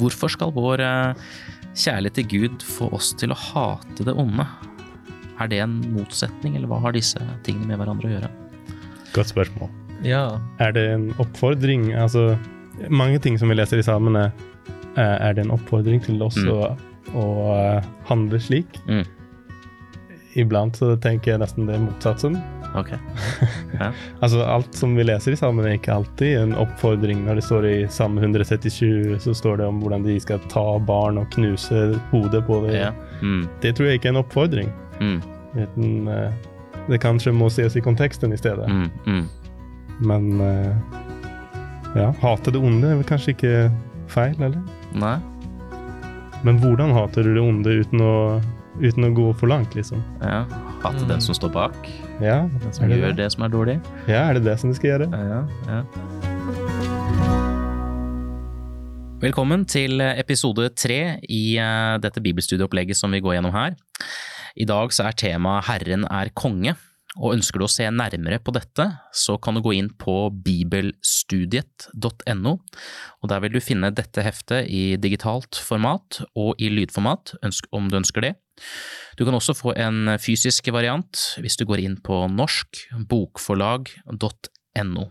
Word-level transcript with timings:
hvorfor 0.00 0.30
skal 0.32 0.52
vår 0.56 0.80
eh, 0.80 1.14
kjærlighet 1.74 2.14
til 2.20 2.28
Gud 2.32 2.62
få 2.66 2.88
oss 2.96 3.12
til 3.18 3.32
å 3.34 3.38
hate 3.38 4.04
det 4.06 4.14
onde? 4.18 4.46
Er 5.40 5.48
det 5.50 5.58
en 5.64 5.78
motsetning, 5.96 6.54
eller 6.56 6.68
hva 6.70 6.78
har 6.84 6.92
disse 6.94 7.18
tingene 7.46 7.72
med 7.72 7.80
hverandre 7.80 8.08
å 8.10 8.12
gjøre? 8.14 8.30
Godt 9.16 9.32
spørsmål. 9.32 9.70
Ja. 10.06 10.38
Er 10.62 10.72
det 10.76 10.84
en 10.92 11.08
oppfordring? 11.22 11.90
Altså, 11.98 12.36
mange 12.90 13.18
ting 13.22 13.38
som 13.40 13.50
vi 13.50 13.56
leser 13.58 13.80
i 13.80 13.86
salmene, 13.86 14.28
eh, 14.96 15.16
er 15.28 15.34
det 15.34 15.46
en 15.46 15.54
oppfordring 15.56 16.02
til 16.04 16.22
oss 16.22 16.36
Mm. 16.36 16.48
å, 16.52 16.76
å 17.16 17.26
eh, 17.56 17.82
handle 18.08 18.38
slik? 18.40 18.78
Mm. 18.88 19.04
Iblant 20.36 20.78
så 20.80 20.94
tenker 21.00 21.32
jeg 21.34 21.42
nesten 21.42 21.66
det 21.68 21.74
er 21.76 21.82
motsatsen. 21.84 22.38
Ok. 22.74 22.92
Altså, 24.22 24.44
alt 24.44 24.74
som 24.74 24.92
vi 24.94 25.02
leser 25.02 25.34
i 25.34 25.36
sammen, 25.36 25.66
er 25.66 25.74
ikke 25.74 25.94
alltid 25.94 26.36
en 26.38 26.52
oppfordring. 26.54 27.24
Når 27.26 27.40
det 27.40 27.44
står 27.46 27.66
i 27.66 27.74
Salme 27.90 28.22
137, 28.22 29.16
så 29.24 29.34
står 29.34 29.58
det 29.58 29.66
om 29.66 29.80
hvordan 29.82 30.04
de 30.06 30.14
skal 30.22 30.38
ta 30.52 30.78
barn 30.86 31.18
og 31.18 31.26
knuse 31.34 31.96
hodet 32.12 32.44
på 32.46 32.60
det. 32.66 32.76
Ja. 32.78 32.92
Mm. 33.22 33.48
Det 33.64 33.74
tror 33.74 33.90
jeg 33.90 33.98
ikke 33.98 34.12
er 34.12 34.14
en 34.14 34.22
oppfordring. 34.22 34.70
Mm. 35.00 35.18
Uten, 35.56 36.08
eh, 36.08 36.36
det 36.86 37.00
kanskje 37.02 37.34
må 37.34 37.50
ses 37.50 37.74
i 37.76 37.82
konteksten 37.82 38.32
i 38.32 38.38
stedet. 38.38 38.70
Mm. 38.70 38.86
Mm. 39.06 39.26
Men 40.06 40.30
eh, 40.46 40.72
ja, 41.98 42.12
hate 42.22 42.54
det 42.54 42.62
onde 42.62 42.92
er 42.92 43.02
vel 43.02 43.08
kanskje 43.08 43.34
ikke 43.34 43.56
feil, 44.12 44.38
eller? 44.38 44.62
Nei. 44.94 45.16
Men 46.46 46.58
hvordan 46.62 46.94
hater 46.94 47.26
du 47.26 47.34
det 47.34 47.42
onde 47.42 47.74
uten 47.82 48.02
å, 48.02 48.14
uten 48.82 49.06
å 49.06 49.12
gå 49.14 49.28
for 49.38 49.50
langt, 49.50 49.74
liksom? 49.78 50.02
Ja. 50.22 50.44
Hate 50.82 51.04
den 51.06 51.20
som 51.22 51.34
står 51.36 51.50
bak, 51.54 51.76
Ja, 52.22 52.48
den 52.62 52.72
som 52.74 52.84
er 52.84 52.88
det 52.90 52.96
gjør 52.98 53.12
det? 53.14 53.18
det 53.22 53.28
som 53.34 53.42
er 53.46 53.50
dårlig. 53.52 53.76
Ja, 54.10 54.20
er 54.28 54.32
det 54.38 54.44
det 54.44 54.56
som 54.60 54.70
de 54.70 54.74
skal 54.76 54.88
gjøre? 54.90 55.06
Ja, 55.14 55.40
ja. 55.70 55.80
Velkommen 59.22 59.62
til 59.70 60.00
episode 60.02 60.66
tre 60.74 61.18
i 61.30 61.42
eh, 61.62 61.98
dette 62.02 62.20
bibelstudieopplegget 62.24 62.96
som 62.98 63.12
vi 63.14 63.20
går 63.22 63.34
gjennom 63.38 63.54
her. 63.54 63.70
I 64.58 64.64
dag 64.66 64.90
så 64.92 65.02
er 65.06 65.12
temaet 65.14 65.64
Herren 65.68 66.04
er 66.10 66.28
konge, 66.34 66.74
og 67.14 67.34
ønsker 67.36 67.58
du 67.60 67.64
å 67.68 67.70
se 67.70 67.86
nærmere 67.92 68.38
på 68.42 68.50
dette, 68.56 68.88
så 69.14 69.36
kan 69.38 69.54
du 69.54 69.60
gå 69.62 69.72
inn 69.78 69.90
på 70.00 70.26
bibelstudiet.no, 70.42 72.52
og 73.22 73.26
der 73.30 73.40
vil 73.44 73.52
du 73.54 73.60
finne 73.62 73.92
dette 73.94 74.22
heftet 74.26 74.66
i 74.72 74.96
digitalt 74.96 75.54
format 75.60 76.22
og 76.34 76.54
i 76.58 76.68
lydformat, 76.72 77.34
om 77.70 77.86
du 77.92 77.96
ønsker 78.00 78.20
det. 78.26 78.34
Du 79.18 79.24
kan 79.26 79.34
også 79.36 79.54
få 79.56 79.72
en 79.76 80.18
fysisk 80.22 80.68
variant 80.72 81.38
hvis 81.42 81.56
du 81.60 81.64
går 81.68 81.78
inn 81.84 81.96
på 82.04 82.16
norskbokforlag.no. 82.32 85.04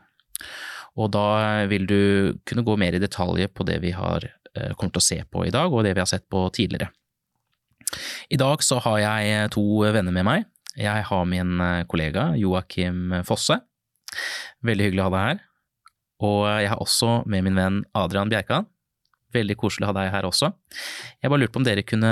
Og 1.00 1.08
da 1.14 1.28
vil 1.72 1.86
du 1.88 2.02
kunne 2.48 2.66
gå 2.68 2.74
mer 2.80 2.94
i 2.98 3.04
detalj 3.04 3.48
på 3.56 3.64
det 3.68 3.78
vi 3.84 3.92
har 3.96 4.20
eh, 4.28 4.72
kommer 4.76 4.92
til 4.92 5.04
å 5.04 5.10
se 5.10 5.20
på 5.24 5.46
i 5.48 5.54
dag, 5.54 5.68
og 5.72 5.84
det 5.86 5.94
vi 5.96 6.04
har 6.04 6.10
sett 6.10 6.28
på 6.32 6.40
tidligere. 6.56 6.90
I 8.32 8.40
dag 8.40 8.64
så 8.64 8.80
har 8.84 8.98
jeg 9.04 9.52
to 9.56 9.64
venner 9.84 10.16
med 10.16 10.28
meg. 10.28 10.50
Jeg 10.80 11.08
har 11.08 11.24
min 11.28 11.60
eh, 11.64 11.86
kollega 11.92 12.32
Joakim 12.40 13.22
Fosse. 13.28 13.60
Veldig 14.66 14.90
hyggelig 14.90 15.04
å 15.04 15.10
ha 15.10 15.16
deg 15.16 15.28
her. 15.30 15.42
Og 16.22 16.42
jeg 16.62 16.70
har 16.70 16.84
også 16.84 17.14
med 17.32 17.48
min 17.48 17.58
venn 17.58 17.82
Adrian 17.98 18.32
Bjerkan. 18.32 18.68
Veldig 19.34 19.58
koselig 19.60 19.88
å 19.88 19.92
ha 19.92 19.98
deg 20.00 20.12
her 20.14 20.28
også. 20.28 20.52
Jeg 21.22 21.32
bare 21.32 21.44
lurte 21.44 21.56
på 21.56 21.62
om 21.62 21.68
dere 21.68 21.86
kunne 21.88 22.12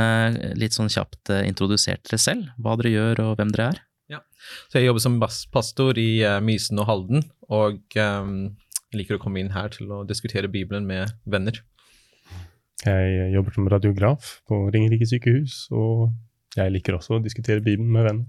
litt 0.59 0.77
sånn 0.77 0.91
kjapt 0.91 1.31
eh, 1.35 1.45
introdusert 1.49 2.05
dere 2.07 2.21
selv, 2.21 2.51
hva 2.57 2.77
dere 2.79 2.93
gjør 2.95 3.23
og 3.27 3.35
hvem 3.39 3.53
dere 3.55 3.71
er. 3.73 3.81
Ja, 4.09 4.23
Så 4.71 4.79
jeg 4.79 4.87
jobber 4.87 5.03
som 5.03 5.19
pastor 5.53 5.99
i 6.01 6.09
eh, 6.25 6.39
Mysen 6.41 6.81
og 6.81 6.89
Halden, 6.89 7.27
og 7.49 7.99
um, 8.01 8.33
liker 8.95 9.17
å 9.17 9.21
komme 9.21 9.41
inn 9.41 9.51
her 9.53 9.69
til 9.73 9.91
å 9.93 10.01
diskutere 10.07 10.49
Bibelen 10.49 10.87
med 10.89 11.13
venner. 11.29 11.59
Jeg 12.85 13.29
jobber 13.35 13.53
som 13.53 13.67
radiograf 13.69 14.37
på 14.47 14.63
Ringerike 14.71 15.07
sykehus, 15.09 15.65
og 15.75 16.09
jeg 16.55 16.71
liker 16.73 16.95
også 16.95 17.17
å 17.17 17.23
diskutere 17.23 17.61
Bibelen 17.61 17.91
med 17.91 18.07
venner. 18.07 18.27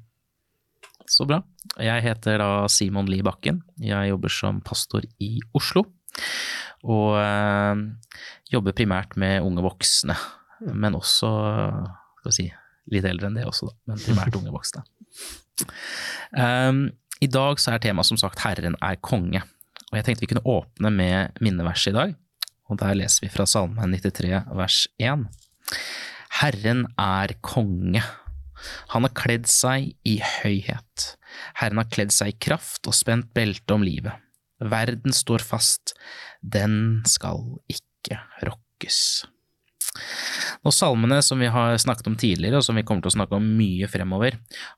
Så 1.10 1.26
bra. 1.26 1.40
Jeg 1.80 2.04
heter 2.04 2.38
da 2.38 2.50
Simon 2.70 3.08
Lie 3.10 3.24
Bakken. 3.26 3.62
Jeg 3.82 4.12
jobber 4.12 4.30
som 4.30 4.60
pastor 4.62 5.06
i 5.18 5.38
Oslo. 5.56 5.84
Og 6.86 7.18
øh, 7.20 7.84
jobber 8.52 8.76
primært 8.76 9.16
med 9.20 9.44
unge 9.44 9.64
voksne, 9.64 10.16
men 10.60 10.96
også 10.96 11.28
skal 12.20 12.30
vi 12.30 12.36
si, 12.36 12.48
litt 12.92 13.06
eldre 13.08 13.30
enn 13.30 13.38
det 13.38 13.46
også, 13.48 13.70
da. 13.70 13.76
Men 13.90 14.02
primært 14.02 14.36
unge 14.38 14.52
voksne. 14.54 14.84
Um, 16.36 16.84
I 17.20 17.28
dag 17.30 17.60
så 17.60 17.74
er 17.74 17.82
temaet 17.82 18.08
som 18.08 18.20
sagt 18.20 18.42
Herren 18.44 18.76
er 18.80 19.00
konge. 19.04 19.42
Og 19.90 19.98
jeg 19.98 20.06
tenkte 20.06 20.24
vi 20.24 20.30
kunne 20.32 20.46
åpne 20.48 20.92
med 20.94 21.40
minneverset 21.42 21.92
i 21.92 21.96
dag. 21.96 22.14
Og 22.70 22.78
der 22.78 22.94
leser 22.94 23.26
vi 23.26 23.32
fra 23.32 23.46
Salme 23.50 23.86
93 23.90 24.44
vers 24.54 24.84
1. 25.02 25.26
Herren 26.40 26.86
er 27.00 27.34
konge. 27.42 28.02
Han 28.92 29.06
har 29.06 29.16
kledd 29.16 29.48
seg 29.50 29.90
i 30.06 30.18
høyhet. 30.22 31.14
Herren 31.58 31.80
har 31.80 31.90
kledd 31.90 32.14
seg 32.14 32.34
i 32.34 32.40
kraft 32.46 32.86
og 32.86 32.96
spent 32.96 33.32
belte 33.34 33.74
om 33.74 33.84
livet. 33.86 34.14
Verden 34.60 35.14
står 35.16 35.44
fast, 35.44 35.94
den 36.40 37.00
skal 37.08 37.44
ikke 37.70 38.20
rokkes. 38.46 39.00
Og 40.66 40.74
salmene 40.76 41.18
som 41.24 41.40
vi 41.40 41.48
har 41.50 41.74
snakket 41.80 42.10
om 42.10 42.16
tidligere, 42.20 42.60
og 42.60 42.66
som 42.66 42.76
vi 42.78 42.84
kommer 42.86 43.04
til 43.04 43.12
å 43.12 43.16
snakke 43.18 43.38
om 43.38 43.48
mye 43.58 43.88
fremover, 43.90 44.36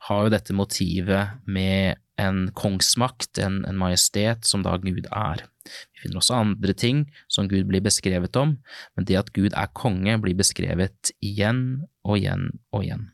har 0.09 0.25
jo 0.25 0.33
dette 0.33 0.57
motivet 0.57 1.43
med 1.45 2.01
en 2.23 2.45
kongsmakt, 2.57 3.41
en, 3.43 3.63
en 3.69 3.79
majestet, 3.81 4.47
som 4.47 4.65
da 4.65 4.77
Gud 4.81 5.09
er. 5.11 5.45
Vi 5.65 6.05
finner 6.05 6.21
også 6.21 6.39
andre 6.39 6.75
ting 6.79 7.05
som 7.31 7.49
Gud 7.51 7.67
blir 7.71 7.85
beskrevet 7.85 8.37
om, 8.39 8.57
men 8.97 9.09
det 9.09 9.19
at 9.21 9.33
Gud 9.37 9.53
er 9.53 9.73
konge, 9.77 10.19
blir 10.23 10.39
beskrevet 10.39 11.13
igjen 11.25 11.83
og 12.07 12.21
igjen 12.21 12.49
og 12.73 12.87
igjen. 12.87 13.11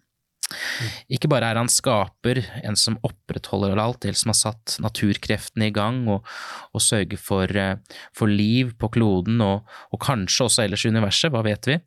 Ikke 1.13 1.29
bare 1.29 1.51
er 1.51 1.59
han 1.61 1.69
skaper, 1.69 2.41
en 2.65 2.77
som 2.79 2.97
opprettholder 3.05 3.81
alt, 3.81 4.07
en 4.09 4.17
som 4.17 4.33
har 4.33 4.39
satt 4.39 4.79
naturkreftene 4.83 5.69
i 5.69 5.75
gang 5.75 6.07
og, 6.09 6.25
og 6.73 6.85
sørger 6.85 7.21
for, 7.21 7.53
eh, 7.53 7.77
for 8.17 8.33
liv 8.33 8.73
på 8.81 8.91
kloden 8.97 9.43
og, 9.45 9.69
og 9.93 10.03
kanskje 10.05 10.49
også 10.49 10.65
ellers 10.65 10.87
i 10.87 10.93
universet, 10.95 11.33
hva 11.35 11.45
vet 11.47 11.69
vi, 11.69 11.79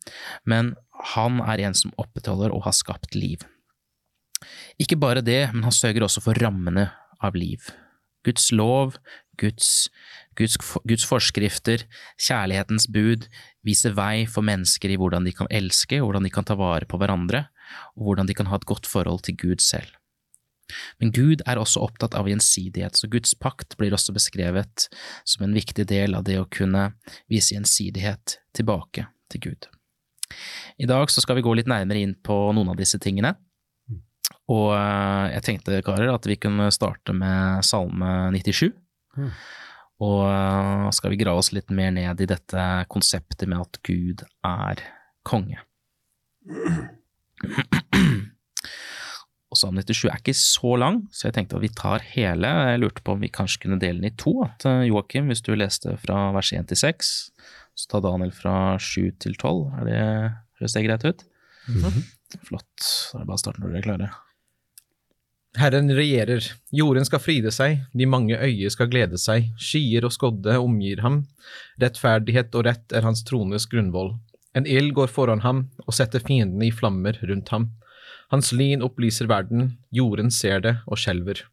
men 0.50 0.76
han 1.16 1.42
er 1.50 1.66
en 1.66 1.78
som 1.78 1.94
opprettholder 2.02 2.54
og 2.54 2.68
har 2.68 2.78
skapt 2.78 3.18
liv. 3.18 3.42
Ikke 4.82 4.98
bare 4.98 5.26
det, 5.26 5.48
men 5.54 5.66
han 5.66 5.76
sørger 5.76 6.06
også 6.06 6.24
for 6.26 6.38
rammene 6.42 6.90
av 7.22 7.38
liv. 7.38 7.72
Guds 8.26 8.52
lov, 8.54 8.98
Guds, 9.42 9.90
Guds, 10.38 10.58
Guds 10.86 11.06
forskrifter, 11.10 11.88
kjærlighetens 12.22 12.86
bud 12.94 13.26
viser 13.66 13.96
vei 13.98 14.28
for 14.30 14.46
mennesker 14.46 14.94
i 14.94 14.98
hvordan 15.02 15.26
de 15.26 15.34
kan 15.34 15.50
elske, 15.50 16.02
hvordan 16.02 16.26
de 16.26 16.34
kan 16.34 16.46
ta 16.46 16.58
vare 16.60 16.86
på 16.90 17.00
hverandre, 17.02 17.48
og 17.98 18.08
hvordan 18.08 18.30
de 18.30 18.38
kan 18.38 18.50
ha 18.52 18.60
et 18.60 18.70
godt 18.70 18.90
forhold 18.90 19.26
til 19.28 19.38
Gud 19.42 19.64
selv. 19.64 19.98
Men 21.02 21.12
Gud 21.12 21.44
er 21.50 21.60
også 21.60 21.84
opptatt 21.84 22.16
av 22.18 22.30
gjensidighet, 22.30 22.96
så 22.96 23.10
Guds 23.12 23.34
pakt 23.36 23.76
blir 23.80 23.94
også 23.96 24.16
beskrevet 24.16 24.88
som 25.28 25.46
en 25.46 25.56
viktig 25.56 25.86
del 25.90 26.16
av 26.18 26.26
det 26.28 26.38
å 26.40 26.48
kunne 26.52 26.92
vise 27.32 27.56
gjensidighet 27.56 28.38
tilbake 28.56 29.08
til 29.32 29.46
Gud. 29.50 29.68
I 30.80 30.88
dag 30.88 31.12
så 31.12 31.24
skal 31.24 31.38
vi 31.38 31.46
gå 31.46 31.54
litt 31.58 31.70
nærmere 31.70 32.04
inn 32.06 32.14
på 32.24 32.36
noen 32.56 32.72
av 32.72 32.80
disse 32.80 33.00
tingene. 33.04 33.34
Og 34.52 34.72
eh, 34.76 35.26
jeg 35.36 35.46
tenkte, 35.48 35.82
karer, 35.86 36.12
at 36.14 36.28
vi 36.28 36.40
kunne 36.40 36.70
starte 36.74 37.16
med 37.16 37.66
Salme 37.68 38.32
97. 38.36 38.72
Mm. 39.18 39.34
Og 40.02 40.24
eh, 40.28 40.88
skal 40.96 41.14
vi 41.14 41.20
grave 41.22 41.44
oss 41.44 41.52
litt 41.56 41.72
mer 41.76 41.92
ned 41.96 42.24
i 42.24 42.30
dette 42.30 42.70
konseptet 42.92 43.48
med 43.52 43.64
at 43.64 43.82
Gud 43.88 44.26
er 44.48 44.82
konge. 45.28 45.62
Og 49.52 49.60
Salme 49.60 49.84
97 49.84 50.08
er 50.08 50.22
ikke 50.22 50.36
så 50.38 50.78
lang, 50.80 51.02
så 51.12 51.28
jeg 51.28 51.36
tenkte 51.36 51.58
at 51.58 51.64
vi 51.66 51.74
tar 51.76 52.04
hele. 52.14 52.48
Jeg 52.72 52.80
lurte 52.80 53.04
på 53.04 53.18
om 53.18 53.24
vi 53.24 53.32
kanskje 53.34 53.66
kunne 53.66 53.82
dele 53.82 54.00
den 54.00 54.08
i 54.08 54.16
to. 54.16 54.38
At 54.46 54.64
eh, 54.70 54.86
Joakim, 54.88 55.28
hvis 55.28 55.44
du 55.44 55.52
leste 55.58 55.98
fra 56.00 56.30
vers 56.38 56.54
1 56.56 56.70
til 56.72 56.80
6, 56.80 57.12
så 57.76 57.92
tar 57.92 58.06
Daniel 58.06 58.32
fra 58.36 58.56
7 58.80 59.12
til 59.20 59.36
12. 59.36 59.62
Er 59.82 59.90
det, 59.90 60.02
høres 60.62 60.78
det 60.78 60.86
greit 60.88 61.04
ut? 61.04 61.26
Flott. 62.48 62.72
Da 63.12 63.20
er 63.20 63.26
det 63.26 63.28
bare 63.28 63.40
å 63.42 63.44
starte 63.44 63.64
når 63.64 63.74
dere 63.74 63.82
er 63.82 63.88
klare. 63.90 64.12
Herren 65.60 65.92
regjerer, 65.92 66.46
jorden 66.72 67.04
skal 67.04 67.20
fryde 67.20 67.52
seg, 67.52 67.82
de 67.92 68.08
mange 68.08 68.38
øyer 68.40 68.72
skal 68.72 68.88
glede 68.88 69.18
seg, 69.20 69.50
skyer 69.60 70.08
og 70.08 70.14
skodde 70.16 70.56
omgir 70.64 71.02
ham, 71.04 71.26
rettferdighet 71.82 72.56
og 72.56 72.70
rett 72.70 72.96
er 72.96 73.04
hans 73.04 73.26
trones 73.28 73.68
grunnvoll. 73.68 74.14
En 74.58 74.68
ild 74.68 74.94
går 74.98 75.08
foran 75.08 75.44
ham 75.46 75.64
og 75.86 75.96
setter 75.96 76.24
fiendene 76.24 76.68
i 76.68 76.76
flammer 76.76 77.18
rundt 77.30 77.54
ham. 77.54 77.70
Hans 78.32 78.52
lyn 78.56 78.84
opplyser 78.84 79.28
verden, 79.32 79.78
jorden 79.92 80.32
ser 80.32 80.64
det 80.64 80.78
og 80.88 81.00
skjelver. 81.00 81.44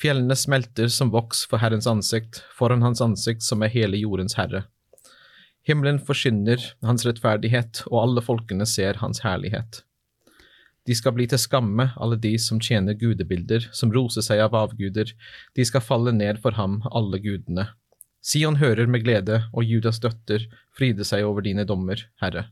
Fjellene 0.00 0.36
smelter 0.36 0.90
som 0.92 1.12
voks 1.12 1.46
for 1.48 1.60
Herrens 1.62 1.88
ansikt, 1.88 2.42
foran 2.52 2.84
hans 2.84 3.00
ansikt 3.00 3.44
som 3.44 3.64
er 3.64 3.72
hele 3.72 4.00
jordens 4.00 4.36
herre. 4.36 4.66
Himmelen 5.66 5.98
forsyner 5.98 6.62
hans 6.86 7.06
rettferdighet, 7.08 7.82
og 7.90 8.02
alle 8.02 8.22
folkene 8.22 8.68
ser 8.68 9.00
hans 9.00 9.24
herlighet. 9.24 9.80
De 10.86 10.94
skal 10.94 11.16
bli 11.16 11.26
til 11.26 11.40
skamme, 11.42 11.88
alle 11.98 12.18
de 12.22 12.36
som 12.38 12.60
tjener 12.62 12.94
gudebilder, 12.94 13.64
som 13.74 13.90
roser 13.90 14.22
seg 14.22 14.44
av 14.44 14.54
avguder, 14.54 15.10
de 15.56 15.66
skal 15.66 15.82
falle 15.82 16.12
ned 16.14 16.38
for 16.44 16.54
ham, 16.54 16.78
alle 16.92 17.18
gudene. 17.24 17.66
Sion 18.26 18.58
hører 18.58 18.88
med 18.90 19.04
glede, 19.06 19.44
og 19.54 19.64
Judas 19.64 20.00
døtter 20.02 20.48
fryder 20.74 21.06
seg 21.06 21.26
over 21.26 21.44
dine 21.46 21.66
dommer, 21.68 22.00
Herre. 22.22 22.48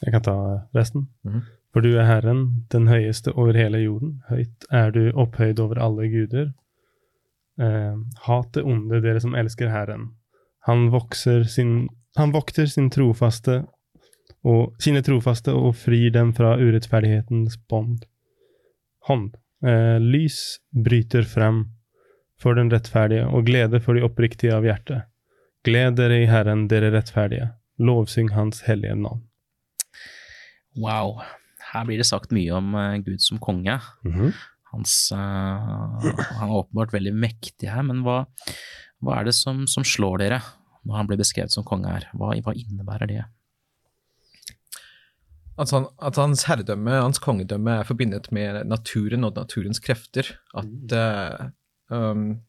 Jeg 0.00 0.14
kan 0.14 0.22
ta 0.24 0.36
resten. 0.76 1.08
Mhm. 1.26 1.42
For 1.70 1.86
du 1.86 1.92
er 1.94 2.06
Herren, 2.06 2.66
den 2.72 2.88
høyeste 2.90 3.32
over 3.38 3.54
hele 3.54 3.78
jorden. 3.78 4.22
Høyt 4.26 4.64
er 4.74 4.90
du 4.90 5.12
opphøyd 5.14 5.60
over 5.62 5.78
alle 5.78 6.08
guder. 6.10 6.48
Eh, 7.60 7.96
hat 8.26 8.52
det 8.54 8.64
onde, 8.66 8.98
dere 9.02 9.20
som 9.22 9.36
elsker 9.38 9.70
Herren. 9.70 10.08
Han, 10.66 10.90
sin, 11.46 11.88
han 12.16 12.32
vokter 12.34 12.66
sin 12.66 12.90
trofaste 12.90 13.64
og, 14.42 14.74
sine 14.82 15.02
trofaste 15.02 15.54
og 15.54 15.76
frir 15.76 16.10
dem 16.10 16.32
fra 16.34 16.56
urettferdighetens 16.58 17.58
bånd. 17.68 18.02
Hånd. 19.06 19.36
Eh, 19.62 19.98
lys 20.02 20.58
bryter 20.74 21.22
frem 21.22 21.68
for 22.40 22.56
den 22.56 22.70
rettferdige, 22.72 23.26
og 23.28 23.48
glede 23.48 23.80
for 23.84 23.96
de 23.96 24.04
oppriktige 24.06 24.54
av 24.56 24.66
hjerte. 24.66 25.02
Gled 25.66 25.98
dere 26.00 26.22
i 26.22 26.28
Herren, 26.30 26.68
dere 26.70 26.92
rettferdige. 26.94 27.50
Lovsyng 27.80 28.30
Hans 28.32 28.62
hellige 28.66 28.96
navn. 28.96 29.26
Wow. 30.80 31.20
Her 31.72 31.84
blir 31.88 32.00
det 32.00 32.08
sagt 32.08 32.32
mye 32.34 32.54
om 32.56 32.72
eh, 32.78 33.00
Gud 33.04 33.20
som 33.24 33.40
konge. 33.42 33.76
Hans, 34.70 34.94
uh, 35.12 35.98
han 35.98 36.46
er 36.46 36.54
åpenbart 36.54 36.94
veldig 36.94 37.12
mektig 37.18 37.68
her, 37.72 37.82
men 37.82 38.04
hva, 38.06 38.22
hva 39.02 39.18
er 39.18 39.26
det 39.26 39.34
som, 39.34 39.64
som 39.66 39.82
slår 39.86 40.22
dere 40.22 40.38
når 40.86 40.96
han 40.96 41.08
blir 41.10 41.18
beskrevet 41.20 41.52
som 41.52 41.66
konge 41.66 41.90
her? 41.90 42.06
Hva, 42.14 42.32
hva 42.38 42.54
innebærer 42.54 43.10
det? 43.10 43.24
At, 45.60 45.72
han, 45.74 45.88
at 46.00 46.16
hans 46.16 46.46
herredømme, 46.48 46.94
hans 47.02 47.20
kongedømme, 47.20 47.80
er 47.80 47.88
forbindet 47.88 48.30
med 48.32 48.62
naturen 48.70 49.26
og 49.26 49.36
naturens 49.36 49.82
krefter. 49.82 50.30
At 50.56 50.94
eh, 50.96 51.50
um, 51.90 52.40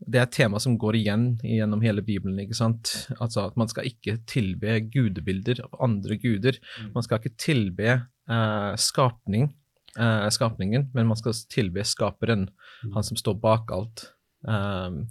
det 0.00 0.16
er 0.16 0.24
et 0.24 0.32
tema 0.32 0.56
som 0.62 0.78
går 0.80 0.96
igjen 0.96 1.24
gjennom 1.44 1.82
hele 1.84 2.00
Bibelen. 2.00 2.38
ikke 2.40 2.56
sant? 2.56 2.92
Altså 3.20 3.42
At 3.50 3.56
man 3.60 3.68
skal 3.68 3.84
ikke 3.90 4.14
tilbe 4.30 4.78
gudebilder 4.88 5.60
av 5.66 5.74
andre 5.84 6.16
guder. 6.16 6.56
Man 6.94 7.04
skal 7.04 7.20
ikke 7.20 7.36
tilbe 7.36 7.98
uh, 8.30 8.72
skapning, 8.80 9.50
uh, 9.98 10.24
skapningen, 10.32 10.88
men 10.94 11.06
man 11.10 11.20
skal 11.20 11.36
tilbe 11.52 11.84
skaperen, 11.84 12.48
han 12.94 13.04
som 13.04 13.20
står 13.20 13.36
bak 13.42 13.70
alt. 13.76 14.06
Um, 14.40 15.02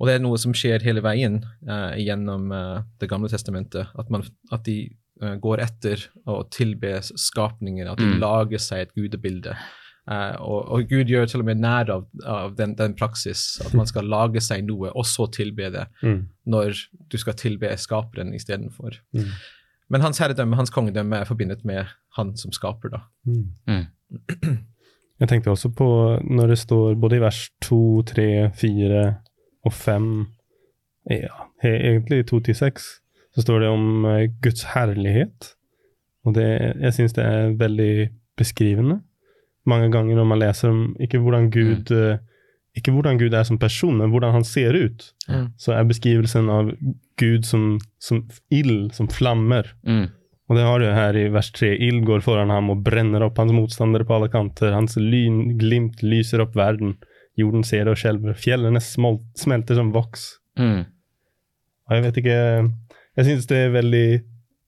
og 0.00 0.06
det 0.10 0.16
er 0.16 0.22
noe 0.26 0.38
som 0.38 0.50
skjer 0.54 0.82
hele 0.82 1.02
veien 1.02 1.40
uh, 1.68 1.94
gjennom 1.98 2.50
Det 2.98 3.08
gamle 3.10 3.30
testamentet. 3.30 3.86
At, 3.98 4.10
man, 4.10 4.26
at 4.50 4.66
de 4.66 4.90
går 5.18 5.62
etter 5.62 6.08
å 6.26 6.42
tilbe 6.50 6.96
skapningen, 7.02 7.86
at 7.90 7.98
de 7.98 8.06
Mm. 8.06 8.18
lager 8.22 8.58
seg 8.58 8.80
et 8.82 8.94
gudebilde. 8.94 9.54
Eh, 10.08 10.36
og, 10.40 10.68
og 10.72 10.88
Gud 10.88 11.10
gjør 11.12 11.26
til 11.28 11.42
og 11.42 11.48
med 11.50 11.60
nær 11.60 11.90
av, 11.92 12.06
av 12.24 12.54
den, 12.56 12.72
den 12.78 12.94
praksis, 12.96 13.60
at 13.66 13.74
man 13.76 13.86
skal 13.90 14.08
lage 14.08 14.40
seg 14.40 14.64
noe, 14.64 14.88
og 14.96 15.04
så 15.06 15.26
tilbe 15.34 15.68
det, 15.74 15.86
Mm. 16.02 16.22
når 16.46 16.78
du 17.12 17.18
skal 17.20 17.34
tilbe 17.36 17.68
skaperen 17.76 18.32
istedenfor. 18.34 18.96
Mm. 19.12 19.28
Men 19.90 20.00
hans 20.04 20.18
herredømme, 20.18 20.56
hans 20.56 20.70
kongedømme, 20.70 21.16
er 21.16 21.28
forbindet 21.28 21.64
med 21.64 21.84
han 22.16 22.34
som 22.36 22.52
skaper, 22.52 22.88
da. 22.88 23.00
Mm. 23.26 23.52
Mm. 23.68 24.58
Jeg 25.20 25.28
tenkte 25.28 25.50
også 25.50 25.68
på 25.74 25.86
når 26.30 26.46
det 26.52 26.58
står 26.58 26.94
både 26.94 27.16
i 27.18 27.20
vers 27.20 27.40
2, 27.66 28.02
3, 28.06 28.26
4 28.54 29.00
og 29.66 29.72
5 29.72 30.10
Ja, 31.10 31.46
egentlig 31.64 32.26
2 32.28 32.38
til 32.46 32.54
6, 32.54 32.84
så 33.34 33.42
står 33.42 33.58
det 33.64 33.68
om 33.72 34.04
eh, 34.04 34.28
Guds 34.44 34.62
herlighet. 34.74 35.54
Og 36.24 36.34
det, 36.36 36.44
jeg 36.80 36.94
syns 36.94 37.16
det 37.16 37.24
er 37.24 37.54
veldig 37.58 38.08
beskrivende. 38.36 39.00
Mange 39.68 39.90
ganger 39.92 40.16
når 40.18 40.26
man 40.30 40.40
leser 40.42 40.72
om 40.72 40.82
ikke 41.02 41.20
hvordan 41.22 41.50
Gud 41.54 41.92
eh, 41.94 42.18
ikke 42.78 42.92
hvordan 42.94 43.18
Gud 43.18 43.34
er 43.34 43.42
som 43.48 43.58
person, 43.58 43.96
men 43.98 44.10
hvordan 44.12 44.32
han 44.36 44.44
ser 44.46 44.76
ut, 44.76 45.08
Mm. 45.28 45.48
så 45.58 45.72
er 45.74 45.84
beskrivelsen 45.88 46.46
av 46.52 46.68
Gud 47.20 47.44
som, 47.44 47.78
som 47.98 48.20
ild, 48.54 48.92
som 48.94 49.08
flammer. 49.10 49.66
Mm. 49.84 50.06
Og 50.48 50.56
det 50.56 50.62
har 50.64 50.78
du 50.80 50.86
her 50.86 51.16
i 51.18 51.24
vers 51.34 51.50
3. 51.52 51.72
Ild 51.84 52.04
går 52.06 52.22
foran 52.24 52.48
ham 52.54 52.70
og 52.72 52.84
brenner 52.86 53.24
opp 53.26 53.36
hans 53.42 53.52
motstandere 53.52 54.06
på 54.08 54.14
alle 54.16 54.30
kanter. 54.32 54.72
Hans 54.72 54.94
lyn, 54.96 55.58
glimt 55.60 56.00
lyser 56.06 56.40
opp 56.44 56.54
verden. 56.56 56.94
Jorden 57.36 57.66
ser 57.66 57.84
det 57.84 57.92
og 57.96 58.00
skjelver. 58.00 58.38
Fjellene 58.38 58.80
smolt, 58.80 59.26
smelter 59.36 59.76
som 59.76 59.90
voks. 59.92 60.38
Mm. 60.58 60.86
Og 61.88 61.96
jeg 61.98 62.06
vet 62.06 62.16
ikke 62.22 62.38
Jeg 63.18 63.26
syns 63.26 63.46
det 63.50 63.58
er 63.66 63.74
veldig 63.74 64.06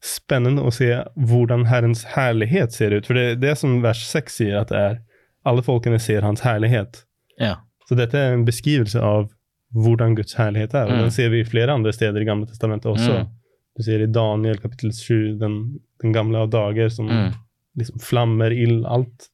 spennende 0.03 0.63
å 0.65 0.71
se 0.73 0.89
hvordan 1.17 1.67
Herrens 1.69 2.05
herlighet 2.17 2.73
ser 2.73 2.95
ut. 2.97 3.07
For 3.07 3.15
det 3.15 3.25
er 3.33 3.41
det 3.43 3.59
som 3.61 3.81
vers 3.85 4.01
6 4.09 4.39
sier, 4.41 4.57
at 4.61 4.69
det 4.73 4.79
er 4.79 5.01
alle 5.49 5.63
folkene 5.65 5.99
ser 6.01 6.23
hans 6.23 6.41
herlighet. 6.45 7.03
Ja. 7.41 7.57
Så 7.89 7.97
dette 7.99 8.17
er 8.19 8.33
en 8.37 8.45
beskrivelse 8.47 9.01
av 9.03 9.29
hvordan 9.77 10.17
Guds 10.17 10.35
herlighet 10.35 10.75
er. 10.75 10.89
Og 10.89 10.97
Mm. 10.97 11.03
den 11.05 11.11
ser 11.11 11.29
vi 11.31 11.41
i 11.41 11.45
flere 11.45 11.73
andre 11.73 11.93
steder 11.93 12.21
i 12.21 12.25
Gamle 12.25 12.47
testamentet 12.47 12.91
også. 12.91 13.21
Mm. 13.21 13.29
Du 13.77 13.83
ser 13.83 14.03
i 14.03 14.07
Daniel 14.07 14.59
kapittel 14.59 14.91
7, 14.93 15.39
den, 15.39 15.81
den 16.03 16.13
gamle 16.13 16.39
av 16.39 16.51
dager, 16.51 16.89
som 16.91 17.07
Mm. 17.09 17.33
liksom 17.79 18.01
flammer, 18.01 18.51
ild, 18.53 18.85
alt. 18.87 19.29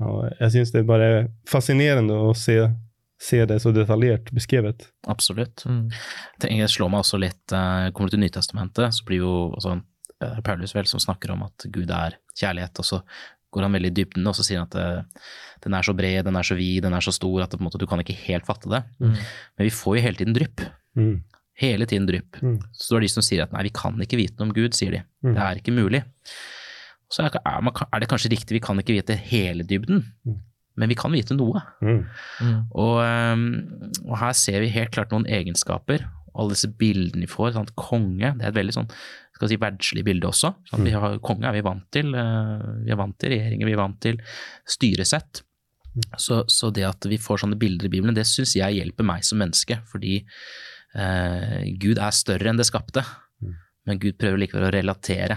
Og 0.00 0.30
jeg 0.40 0.50
syns 0.52 0.72
det 0.72 0.80
er 0.80 0.86
bare 0.90 1.28
fascinerende 1.46 2.14
å 2.14 2.34
se, 2.36 2.68
se 3.20 3.40
det 3.50 3.58
så 3.62 3.72
detaljert 3.74 4.30
beskrevet. 4.34 4.88
Absolutt. 5.10 5.64
Jeg 5.66 6.40
tenker, 6.42 6.60
Det 6.66 6.70
slår 6.70 6.92
meg 6.92 7.02
også 7.02 7.18
litt 7.18 7.54
eh, 7.54 7.88
Kommer 7.90 8.10
du 8.10 8.16
til 8.16 8.22
Nytestamentet, 8.22 8.94
så 8.94 9.06
blir 9.08 9.24
jo 9.24 9.32
også 9.58 9.74
eh, 10.22 10.38
Paulus 10.46 10.74
vel 10.76 10.86
som 10.90 11.02
snakker 11.02 11.34
om 11.34 11.42
at 11.48 11.66
Gud 11.74 11.90
er 11.90 12.18
kjærlighet, 12.38 12.78
og 12.78 12.86
så 12.86 13.00
går 13.50 13.64
han 13.64 13.74
veldig 13.78 13.90
i 13.90 13.96
dybden, 13.96 14.26
og 14.28 14.36
så 14.36 14.44
sier 14.46 14.60
han 14.60 14.68
at 14.68 14.76
eh, 14.78 15.24
den 15.64 15.74
er 15.74 15.86
så 15.86 15.94
bred, 15.96 16.20
den 16.28 16.36
er 16.38 16.46
så 16.46 16.54
vid, 16.58 16.82
den 16.84 16.94
er 16.94 17.02
så 17.04 17.14
stor 17.16 17.42
at 17.42 17.50
det, 17.50 17.58
på 17.58 17.64
en 17.64 17.68
måte, 17.70 17.80
du 17.80 17.88
kan 17.90 18.02
ikke 18.04 18.18
helt 18.26 18.46
fatte 18.46 18.70
det. 18.70 18.82
Mm. 19.00 19.16
Men 19.16 19.66
vi 19.66 19.74
får 19.74 19.98
jo 19.98 20.04
hele 20.04 20.20
tiden 20.20 20.36
drypp. 20.36 20.62
Mm. 20.98 21.16
Hele 21.58 21.88
tiden 21.90 22.06
drypp. 22.06 22.38
Mm. 22.44 22.58
Så 22.70 22.92
det 22.92 23.00
er 23.00 23.06
de 23.08 23.10
som 23.16 23.24
sier 23.26 23.42
at 23.42 23.54
nei, 23.56 23.64
vi 23.66 23.74
kan 23.74 23.98
ikke 24.04 24.20
vite 24.20 24.38
noe 24.38 24.50
om 24.50 24.54
Gud, 24.54 24.76
sier 24.78 24.94
de. 24.94 25.02
Mm. 25.26 25.32
Det 25.32 25.46
er 25.46 25.62
ikke 25.62 25.74
mulig. 25.74 26.04
Så 27.08 27.24
er, 27.24 27.40
er, 27.40 27.64
man, 27.64 27.74
er 27.88 28.04
det 28.04 28.10
kanskje 28.12 28.30
riktig, 28.30 28.54
vi 28.58 28.62
kan 28.62 28.78
ikke 28.78 28.94
vite 29.00 29.18
hele 29.30 29.66
dybden, 29.66 30.04
Mm. 30.28 30.44
Men 30.78 30.88
vi 30.92 30.96
kan 30.98 31.12
vite 31.12 31.34
noe. 31.36 31.60
Mm. 31.82 32.00
Mm. 32.44 32.58
Og, 32.78 32.96
ehm, 33.02 33.46
og 34.06 34.14
her 34.22 34.36
ser 34.38 34.60
vi 34.62 34.70
helt 34.74 34.92
klart 34.94 35.10
noen 35.14 35.26
egenskaper. 35.26 36.06
Alle 36.38 36.54
disse 36.54 36.70
bildene 36.78 37.24
vi 37.26 37.30
får. 37.32 37.52
Sant? 37.56 37.72
Konge, 37.78 38.30
det 38.38 38.44
er 38.46 38.52
et 38.52 38.58
veldig 38.60 38.76
sånn 38.76 38.88
skal 39.38 39.46
vi 39.46 39.54
si, 39.54 39.58
verdslig 39.62 40.02
bilde 40.06 40.26
også. 40.26 40.48
Sant? 40.70 40.82
Vi 40.86 40.90
har, 40.94 41.12
konge 41.22 41.46
er 41.46 41.54
vi 41.54 41.60
vant 41.62 41.84
til. 41.94 42.08
eh, 42.14 42.62
Vi 42.86 42.90
er 42.94 42.98
vant 42.98 43.14
til 43.22 43.30
regjeringer, 43.34 43.66
vi 43.68 43.74
er 43.76 43.78
vant 43.82 44.00
til 44.02 44.16
styresett. 44.66 45.42
Så, 46.18 46.40
så 46.50 46.70
det 46.74 46.84
at 46.86 47.06
vi 47.10 47.18
får 47.18 47.40
sånne 47.44 47.58
bilder 47.58 47.86
i 47.86 47.92
Bibelen, 47.92 48.14
det 48.14 48.26
syns 48.26 48.54
jeg 48.58 48.78
hjelper 48.78 49.06
meg 49.06 49.22
som 49.26 49.38
menneske. 49.42 49.78
Fordi 49.90 50.20
eh, 50.94 51.62
Gud 51.80 51.98
er 52.02 52.14
større 52.14 52.50
enn 52.52 52.58
det 52.60 52.66
skapte, 52.70 53.04
Mm. 53.38 53.54
men 53.86 53.98
Gud 54.02 54.16
prøver 54.18 54.38
likevel 54.42 54.64
å 54.66 54.72
relatere 54.74 55.36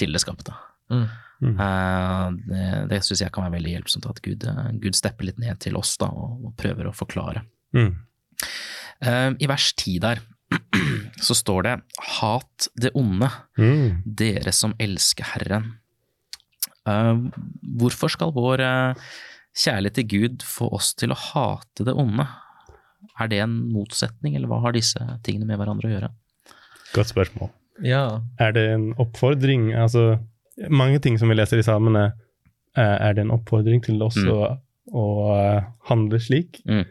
til 0.00 0.12
det 0.16 0.20
skapte. 0.22 0.54
Mm. 0.90 1.04
Mm. 1.42 1.56
Eh, 1.58 2.26
det 2.46 2.88
det 2.92 3.00
syns 3.04 3.20
jeg 3.24 3.32
kan 3.34 3.44
være 3.48 3.56
veldig 3.58 3.72
hjelpsomt, 3.76 4.06
at 4.10 4.20
Gud, 4.22 4.44
eh, 4.46 4.68
Gud 4.82 4.94
stepper 4.98 5.26
litt 5.26 5.40
ned 5.42 5.58
til 5.64 5.76
oss 5.80 5.96
da, 5.98 6.06
og, 6.06 6.44
og 6.46 6.56
prøver 6.60 6.86
å 6.86 6.94
forklare. 6.94 7.42
Mm. 7.74 7.90
Eh, 9.02 9.30
I 9.42 9.48
vers 9.50 9.72
10 9.74 9.98
der 10.04 10.22
så 11.26 11.34
står 11.34 11.62
det 11.66 11.74
'hat 11.98 12.68
det 12.76 12.92
onde, 12.94 13.30
Mm. 13.58 14.02
dere 14.06 14.52
som 14.52 14.74
elsker 14.78 15.24
Herren'. 15.24 15.72
Eh, 16.86 17.16
hvorfor 17.78 18.10
skal 18.10 18.32
vår 18.32 18.62
kjærlighet 19.56 19.94
til 19.94 20.08
Gud 20.08 20.42
få 20.42 20.70
oss 20.72 20.94
til 20.94 21.10
å 21.10 21.18
hate 21.18 21.84
det 21.84 21.94
onde? 21.94 22.26
Er 23.20 23.28
det 23.28 23.40
en 23.42 23.72
motsetning, 23.72 24.36
eller 24.36 24.48
hva 24.48 24.60
har 24.62 24.72
disse 24.72 24.98
tingene 25.22 25.46
med 25.46 25.58
hverandre 25.58 25.88
å 25.88 25.92
gjøre? 25.94 26.10
Godt 26.94 27.12
spørsmål. 27.12 27.50
Ja. 27.82 28.20
Er 28.38 28.52
det 28.52 28.68
en 28.74 28.92
oppfordring? 29.00 29.72
Altså, 29.74 30.20
mange 30.70 30.98
ting 31.02 31.18
som 31.18 31.28
vi 31.32 31.34
leser 31.38 31.58
i 31.62 31.66
salmene, 31.66 32.12
eh, 32.76 32.96
er 33.08 33.14
det 33.14 33.24
en 33.26 33.34
oppfordring 33.34 33.82
til 33.84 34.02
oss 34.02 34.16
Mm. 34.16 34.28
å, 34.32 34.58
å 34.92 35.06
eh, 35.38 35.62
handle 35.88 36.20
slik? 36.20 36.60
Mm. 36.68 36.84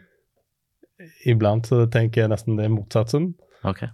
Iblant 1.26 1.66
så 1.66 1.84
tenker 1.90 2.22
jeg 2.24 2.30
nesten 2.32 2.56
det 2.58 2.66
er 2.68 2.74
motsatsen. 2.76 3.32
Ok. 3.66 3.84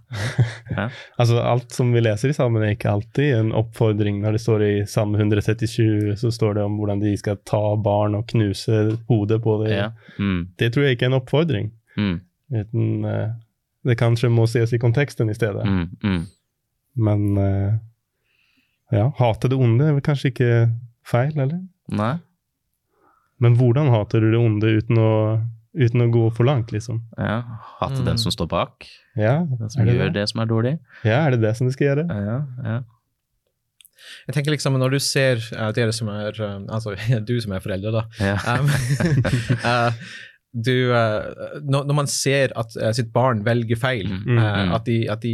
Altså, 1.19 1.39
alt 1.41 1.73
som 1.73 1.91
vi 1.93 2.01
leser 2.01 2.31
i 2.31 2.33
salmene, 2.37 2.69
er 2.69 2.75
ikke 2.77 2.91
alltid 2.93 3.33
en 3.35 3.49
oppfordring. 3.57 4.21
Når 4.23 4.37
det 4.37 4.41
står 4.41 4.63
i 4.65 4.71
Salme 4.89 5.17
137, 5.19 6.15
så 6.21 6.31
står 6.33 6.55
det 6.57 6.63
om 6.63 6.77
hvordan 6.79 7.01
de 7.03 7.11
skal 7.19 7.37
ta 7.45 7.61
barn 7.83 8.15
og 8.17 8.27
knuse 8.31 8.79
hodet 9.09 9.41
på 9.43 9.57
det. 9.63 9.73
Ja. 9.75 9.89
Mm. 10.17 10.47
Det 10.61 10.71
tror 10.73 10.85
jeg 10.87 10.97
ikke 10.97 11.07
er 11.09 11.11
en 11.11 11.17
oppfordring. 11.19 11.71
Mm. 11.97 12.15
Uten, 12.55 12.87
uh, 13.05 13.33
det 13.85 13.97
kanskje 13.99 14.31
må 14.33 14.47
ses 14.49 14.73
i 14.73 14.79
konteksten 14.81 15.29
i 15.29 15.35
stedet. 15.37 15.65
Mm. 15.67 15.85
Mm. 16.03 16.23
Men 16.99 17.25
eh, 17.37 17.73
ja, 18.91 19.09
hate 19.19 19.49
det 19.51 19.57
onde 19.59 19.85
er 19.89 19.93
vel 19.97 20.01
kanskje 20.05 20.31
ikke 20.33 20.49
feil, 21.05 21.33
eller? 21.39 21.59
Nei? 21.93 22.15
Men 23.39 23.55
hvordan 23.55 23.87
hater 23.93 24.19
du 24.23 24.31
det 24.33 24.39
onde 24.41 24.71
uten 24.81 24.97
å, 24.99 25.11
uten 25.79 26.01
å 26.03 26.09
gå 26.11 26.23
for 26.35 26.43
langt, 26.49 26.73
liksom? 26.75 27.01
Ja. 27.17 27.41
Hate 27.79 28.01
Mm. 28.01 28.05
den 28.11 28.17
som 28.17 28.31
står 28.35 28.49
bak, 28.51 28.87
Ja, 29.15 29.45
den 29.45 29.69
som 29.69 29.85
det 29.85 29.93
gjør 29.95 30.09
det? 30.11 30.13
det 30.19 30.29
som 30.29 30.41
er 30.41 30.45
dårlig. 30.49 30.73
Ja, 31.07 31.21
er 31.27 31.31
det 31.31 31.41
det 31.41 31.55
som 31.57 31.67
du 31.67 31.73
skal 31.73 31.87
gjøre? 31.91 32.07
Ja, 32.09 32.39
ja. 32.65 32.79
Jeg 34.27 34.33
tenker 34.35 34.51
liksom 34.53 34.77
når 34.79 34.91
du 34.95 34.99
ser 35.03 35.41
uh, 35.59 35.71
dere 35.75 35.91
som 35.93 36.07
er 36.07 36.31
uh, 36.39 36.61
Altså 36.71 36.93
du 37.27 37.33
som 37.43 37.51
er 37.51 37.59
foreldre, 37.59 37.91
da. 37.91 38.03
ja. 38.19 38.37
Um, 38.59 38.69
eh, 39.71 39.93
du, 40.53 40.89
eh, 40.97 41.59
når, 41.61 41.93
man 41.93 42.07
ser 42.09 42.49
at 42.57 42.73
eh, 42.81 42.89
sitt 42.97 43.11
barn 43.13 43.43
velger 43.45 43.77
feil, 43.77 44.07
Mm, 44.09 44.37
eh, 44.37 44.55
mm. 44.65 44.71
at 44.73 44.85
de, 44.87 44.95
at 45.13 45.21
de 45.21 45.33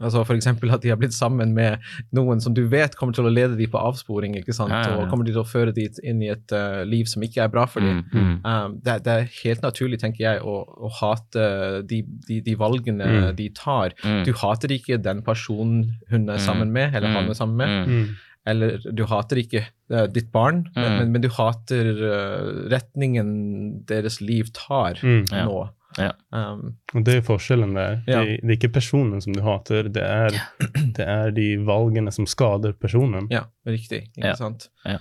altså 0.00 0.22
for 0.24 0.32
eksempel 0.34 0.70
at 0.72 0.80
de 0.82 0.88
har 0.88 0.96
blitt 0.96 1.12
sammen 1.12 1.52
med 1.52 1.76
noen 2.16 2.40
som 2.40 2.54
du 2.56 2.62
vet 2.72 2.96
kommer 2.96 3.12
til 3.12 3.28
å 3.28 3.32
lede 3.32 3.56
dem 3.58 3.68
på 3.70 3.76
avsporing, 3.78 4.36
ikke 4.40 4.54
sant? 4.56 4.72
Ja, 4.72 4.80
ja, 4.80 4.94
ja. 4.94 5.02
og 5.02 5.10
kommer 5.12 5.28
de 5.28 5.34
til 5.34 5.42
å 5.42 5.46
føre 5.48 5.74
dem 5.76 5.92
inn 6.02 6.22
i 6.24 6.30
et 6.32 6.52
uh, 6.56 6.80
liv 6.88 7.04
som 7.10 7.22
ikke 7.26 7.44
er 7.44 7.52
bra 7.52 7.66
for 7.68 7.84
dem. 7.84 8.00
Mm, 8.12 8.16
mm. 8.16 8.38
Um, 8.48 8.78
det, 8.86 8.96
det 9.04 9.12
er 9.18 9.28
helt 9.42 9.62
naturlig, 9.66 10.00
tenker 10.00 10.24
jeg, 10.24 10.40
å, 10.40 10.56
å 10.64 10.92
hate 11.02 11.46
de, 11.92 12.00
de, 12.28 12.40
de 12.48 12.56
valgene 12.56 13.04
Mm. 13.06 13.36
de 13.36 13.50
tar. 13.54 13.92
Mm. 14.04 14.22
Du 14.24 14.32
hater 14.40 14.72
ikke 14.72 14.96
den 15.02 15.20
personen 15.26 15.92
hun 16.10 16.28
er 16.30 16.40
Mm. 16.40 16.44
sammen 16.48 16.72
med, 16.72 16.94
eller 16.96 17.12
han 17.12 17.28
er 17.28 17.34
sammen 17.36 17.56
med. 17.60 18.16
Mm. 18.46 18.52
Mm. 18.52 18.52
Eller 18.52 18.92
du 18.94 19.04
hater 19.10 19.36
ikke 19.42 19.64
uh, 19.90 20.06
ditt 20.06 20.30
barn, 20.32 20.68
men, 20.76 20.84
Mm. 20.92 20.98
men, 20.98 21.12
men 21.12 21.20
du 21.22 21.28
hater 21.28 21.88
uh, 21.98 22.68
retningen 22.70 23.84
deres 23.86 24.20
liv 24.20 24.52
tar 24.54 24.94
Mm. 25.02 25.24
Ja. 25.32 25.44
nå. 25.46 25.68
Ja. 25.98 26.12
Um, 26.30 26.76
Og 26.94 27.04
det 27.04 27.14
er 27.16 27.22
forskjellen 27.24 27.74
der. 27.74 28.02
Ja. 28.06 28.20
Det, 28.22 28.40
det 28.42 28.50
er 28.50 28.56
ikke 28.58 28.72
personen 28.74 29.20
som 29.22 29.32
du 29.32 29.40
hater, 29.42 29.88
det 29.88 30.02
er, 30.04 30.30
det 30.96 31.06
er 31.06 31.30
de 31.32 31.56
valgene 31.64 32.12
som 32.12 32.26
skader 32.26 32.72
personen. 32.78 33.26
ja, 33.30 33.44
riktig. 33.66 34.10
Ikke 34.16 34.26
Ja. 34.28 34.34
sant? 34.36 34.68
Ja. 34.84 34.98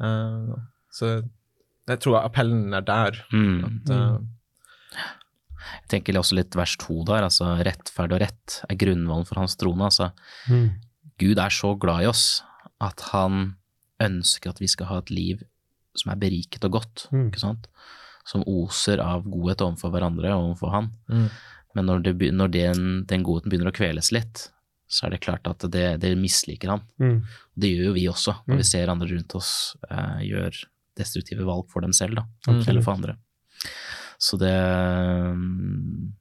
Uh, 0.00 0.56
så 0.90 1.22
jeg 1.88 2.00
tror 2.00 2.22
appellen 2.24 2.72
er 2.74 2.80
der. 2.80 3.20
Mm. 3.32 3.64
At, 3.64 3.90
uh, 3.90 4.18
Jeg 5.60 5.88
tenker 5.92 6.16
også 6.18 6.34
litt 6.38 6.56
vers 6.56 6.72
to 6.80 7.02
der, 7.04 7.22
altså 7.26 7.52
rettferd 7.66 8.14
og 8.16 8.20
rett 8.22 8.60
er 8.70 8.76
grunnvollen 8.80 9.26
for 9.28 9.38
hans 9.42 9.56
trone. 9.60 9.84
Altså, 9.90 10.10
Mm. 10.48 10.70
Gud 11.20 11.36
er 11.38 11.50
så 11.52 11.74
glad 11.78 12.02
i 12.02 12.06
oss 12.08 12.42
at 12.80 13.00
han 13.12 13.56
ønsker 14.00 14.50
at 14.54 14.60
vi 14.62 14.68
skal 14.72 14.86
ha 14.90 14.98
et 15.02 15.10
liv 15.12 15.42
som 15.98 16.12
er 16.12 16.20
beriket 16.22 16.64
og 16.64 16.72
godt, 16.78 17.08
Mm. 17.12 17.26
ikke 17.30 17.40
sant? 17.42 17.66
Som 18.24 18.44
oser 18.46 19.00
av 19.02 19.24
godhet 19.28 19.60
overfor 19.64 19.90
hverandre 19.90 20.30
og 20.36 20.50
overfor 20.54 20.70
han. 20.76 20.90
mm. 21.10 21.28
Men 21.74 21.86
når, 21.86 22.00
det, 22.02 22.32
når 22.34 22.48
den, 22.50 22.80
den 23.06 23.22
godheten 23.22 23.50
begynner 23.50 23.70
å 23.70 23.76
kveles 23.76 24.10
litt, 24.12 24.48
så 24.90 25.06
er 25.06 25.10
det 25.14 25.20
klart 25.22 25.46
at 25.46 25.62
det, 25.70 26.00
det 26.02 26.16
misliker 26.18 26.68
han. 26.72 26.80
Mm. 26.98 27.20
Det 27.54 27.68
gjør 27.70 27.84
jo 27.90 27.92
vi 27.94 28.06
også, 28.10 28.34
når 28.46 28.54
Mm. 28.56 28.58
vi 28.58 28.66
ser 28.66 28.88
andre 28.90 29.08
rundt 29.12 29.34
oss 29.38 29.76
eh, 29.90 30.18
gjør 30.26 30.64
destruktive 30.98 31.44
valg 31.46 31.68
for 31.70 31.80
dem 31.80 31.92
selv, 31.92 32.16
da. 32.18 32.24
Eller 32.66 32.82
for 32.82 32.92
andre. 32.98 33.14
Så 34.18 34.36
det 34.36 34.50
mm, 35.36 36.12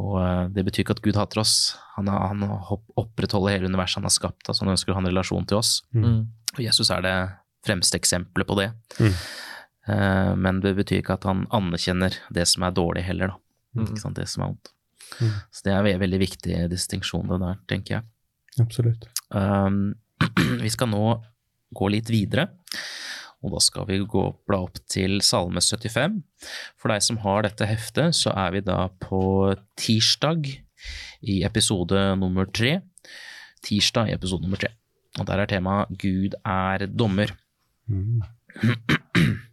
Og 0.00 0.16
eh, 0.18 0.44
det 0.54 0.64
betyr 0.66 0.82
ikke 0.84 0.96
at 0.96 1.02
Gud 1.04 1.16
hater 1.18 1.40
oss. 1.44 1.76
Han, 1.96 2.08
har- 2.10 2.28
han 2.32 2.42
opprettholder 2.98 3.54
hele 3.56 3.70
universet 3.70 4.00
han 4.00 4.08
har 4.08 4.14
skapt. 4.14 4.48
Altså 4.48 4.64
han 4.64 4.72
ønsker 4.74 4.90
å 4.92 4.98
ha 4.98 5.02
en 5.04 5.10
relasjon 5.12 5.46
til 5.46 5.60
oss. 5.60 5.76
Mm. 5.94 6.04
Mm. 6.04 6.20
Og 6.56 6.62
Jesus 6.64 6.90
er 6.90 7.04
det 7.06 7.16
fremste 7.64 7.98
eksempelet 8.00 8.48
på 8.48 8.56
det. 8.58 8.68
Mm. 8.98 9.12
Eh, 9.86 10.32
men 10.40 10.60
det 10.64 10.74
betyr 10.78 11.02
ikke 11.02 11.18
at 11.18 11.26
han 11.28 11.44
anerkjenner 11.54 12.16
det 12.34 12.46
som 12.50 12.66
er 12.66 12.74
dårlig 12.76 13.04
heller, 13.06 13.34
da. 13.34 13.40
Mm. 13.78 13.86
Ikke 13.88 14.02
sant? 14.02 14.18
Det 14.18 14.26
som 14.30 14.42
er 14.44 14.52
vondt. 14.52 14.72
Mm. 15.20 15.30
Så 15.54 15.66
det 15.66 15.72
er 15.74 15.88
en 15.94 16.02
veldig 16.02 16.20
viktig 16.22 16.58
distinksjon 16.72 17.30
det 17.30 17.40
der, 17.42 17.58
tenker 17.70 17.98
jeg. 17.98 18.06
Absolutt. 18.62 19.06
Um, 19.34 19.94
vi 20.64 20.70
skal 20.72 20.90
nå 20.90 21.04
gå 21.74 21.88
litt 21.90 22.10
videre, 22.10 22.48
og 23.44 23.52
da 23.52 23.60
skal 23.60 23.84
vi 23.90 23.98
gå 24.08 24.24
bla 24.48 24.62
opp 24.64 24.78
til 24.90 25.20
Salme 25.24 25.60
75. 25.60 26.22
For 26.80 26.92
deg 26.92 27.04
som 27.04 27.20
har 27.24 27.44
dette 27.44 27.68
heftet, 27.68 28.16
så 28.16 28.32
er 28.32 28.54
vi 28.56 28.64
da 28.64 28.86
på 29.02 29.20
tirsdag 29.80 30.48
i 31.28 31.42
episode 31.44 32.00
nummer 32.20 32.48
tre. 32.48 32.78
Tirsdag 33.64 34.08
i 34.08 34.16
episode 34.16 34.46
nummer 34.46 34.60
tre. 34.60 34.72
Og 35.20 35.28
der 35.28 35.44
er 35.44 35.50
temaet 35.50 35.92
Gud 36.00 36.32
er 36.40 36.86
dommer. 36.88 37.34
Mm. 37.86 38.22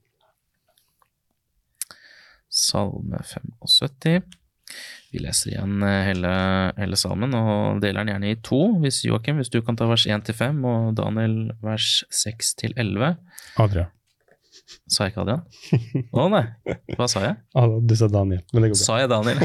Salme 2.63 3.19
75. 3.27 4.40
Vi 5.11 5.19
leser 5.19 5.51
igjen 5.51 5.81
eh, 5.83 6.01
hele, 6.07 6.33
hele 6.77 6.95
salmen 6.99 7.33
og 7.35 7.81
deler 7.83 8.05
den 8.05 8.13
gjerne 8.13 8.29
i 8.31 8.37
to. 8.47 8.61
Hvis 8.83 9.01
Joakim, 9.07 9.41
hvis 9.41 9.51
du 9.51 9.59
kan 9.65 9.75
ta 9.79 9.87
vers 9.89 10.05
1 10.07 10.23
til 10.29 10.37
5, 10.37 10.61
og 10.65 10.93
Daniel 10.95 11.51
vers 11.63 11.97
6 12.15 12.53
til 12.61 12.77
11. 12.79 13.17
Adrian. 13.59 13.89
Sa 14.87 15.03
jeg 15.03 15.11
ikke 15.11 15.23
Adrian? 15.25 15.41
Å 16.15 16.25
nei, 16.31 16.41
hva 16.95 17.07
sa 17.11 17.25
jeg? 17.25 17.35
Du 17.89 17.93
sa 17.99 18.07
Daniel, 18.11 18.39
men 18.55 18.63
det 18.63 18.69
går 18.71 18.77
bra. 18.77 18.85
Sa 18.85 18.99
jeg 19.01 19.09
Daniel? 19.11 19.41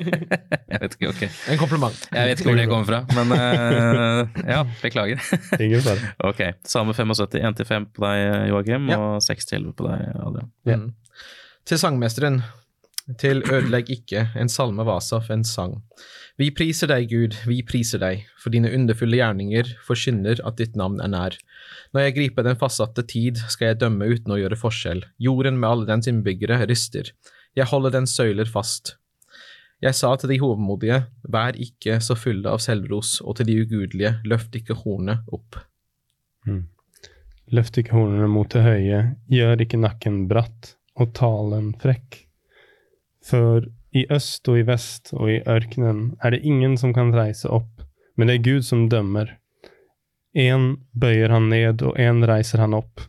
jeg 0.70 0.80
vet 0.84 0.94
ikke, 0.96 1.10
ok. 1.10 1.22
En 1.50 1.58
kompliment. 1.60 1.98
Jeg 2.14 2.30
vet 2.30 2.42
ikke 2.42 2.50
hvor 2.52 2.60
det 2.60 2.68
kommer 2.70 2.88
fra, 2.92 3.00
men 3.18 3.34
uh, 3.34 4.38
ja, 4.54 4.62
beklager. 4.84 5.18
Ingen 5.58 5.82
fare. 5.82 6.12
ok, 6.30 6.42
Salme 6.68 6.94
75, 6.94 7.42
1 7.42 7.58
til 7.58 7.70
5 7.74 7.90
på 7.96 8.06
deg, 8.06 8.24
Joakim, 8.52 8.86
Ja. 8.92 9.00
og 9.02 9.22
6 9.26 9.50
til 9.50 9.64
11 9.64 9.76
på 9.82 9.90
deg, 9.90 10.08
Adrian. 10.28 10.50
Ja. 10.70 10.78
Mm. 10.78 10.90
Til 11.66 11.78
sangmesteren. 11.78 12.42
Til 13.18 13.42
Ødelegg 13.50 13.90
ikke, 13.90 14.28
en 14.38 14.50
salme 14.52 14.84
Vasaf, 14.86 15.26
en 15.34 15.42
sang. 15.44 15.80
Vi 16.38 16.52
priser 16.54 16.88
deg, 16.88 17.10
Gud, 17.10 17.34
vi 17.50 17.58
priser 17.66 17.98
deg, 17.98 18.22
for 18.38 18.54
dine 18.54 18.70
underfulle 18.72 19.18
gjerninger 19.18 19.72
forkynner 19.84 20.38
at 20.46 20.60
ditt 20.60 20.78
navn 20.78 21.02
er 21.02 21.10
nær. 21.10 21.36
Når 21.92 22.06
jeg 22.06 22.16
griper 22.20 22.46
den 22.46 22.58
fastsatte 22.60 23.04
tid, 23.10 23.42
skal 23.50 23.72
jeg 23.72 23.80
dømme 23.82 24.06
uten 24.06 24.32
å 24.32 24.38
gjøre 24.38 24.58
forskjell. 24.60 25.02
Jorden 25.18 25.58
med 25.58 25.68
alle 25.68 25.90
dens 25.90 26.08
innbyggere 26.10 26.62
ryster. 26.70 27.10
Jeg 27.58 27.68
holder 27.68 27.98
dens 27.98 28.14
søyler 28.16 28.48
fast. 28.48 28.96
Jeg 29.82 29.98
sa 29.98 30.14
til 30.14 30.30
de 30.30 30.38
hovmodige, 30.38 31.02
vær 31.26 31.58
ikke 31.58 31.98
så 32.06 32.14
fulle 32.14 32.46
av 32.48 32.62
selvros, 32.62 33.16
og 33.26 33.40
til 33.40 33.50
de 33.50 33.56
ugudelige, 33.64 34.14
løft 34.30 34.54
ikke 34.54 34.78
hornet 34.84 35.26
opp. 35.34 35.58
Løft 37.52 37.82
ikke 37.82 37.98
hornene 37.98 38.30
mot 38.30 38.48
det 38.54 38.62
høye, 38.62 39.00
gjør 39.26 39.66
ikke 39.66 39.82
nakken 39.82 40.28
bratt, 40.30 40.76
og 41.02 41.10
talen 41.18 41.74
frekk. 41.82 42.22
For 43.32 43.64
i 43.96 44.04
øst 44.12 44.48
og 44.48 44.58
i 44.60 44.66
vest 44.68 45.12
og 45.16 45.30
i 45.32 45.40
ørkenen 45.48 46.10
er 46.20 46.34
det 46.34 46.42
ingen 46.44 46.76
som 46.80 46.92
kan 46.92 47.14
reise 47.16 47.48
opp, 47.48 47.80
men 48.16 48.28
det 48.28 48.38
er 48.38 48.44
Gud 48.44 48.66
som 48.68 48.88
dømmer. 48.92 49.38
En 50.36 50.76
bøyer 50.92 51.32
han 51.32 51.48
ned, 51.52 51.82
og 51.84 51.96
en 52.00 52.24
reiser 52.28 52.60
han 52.60 52.76
opp. 52.76 53.06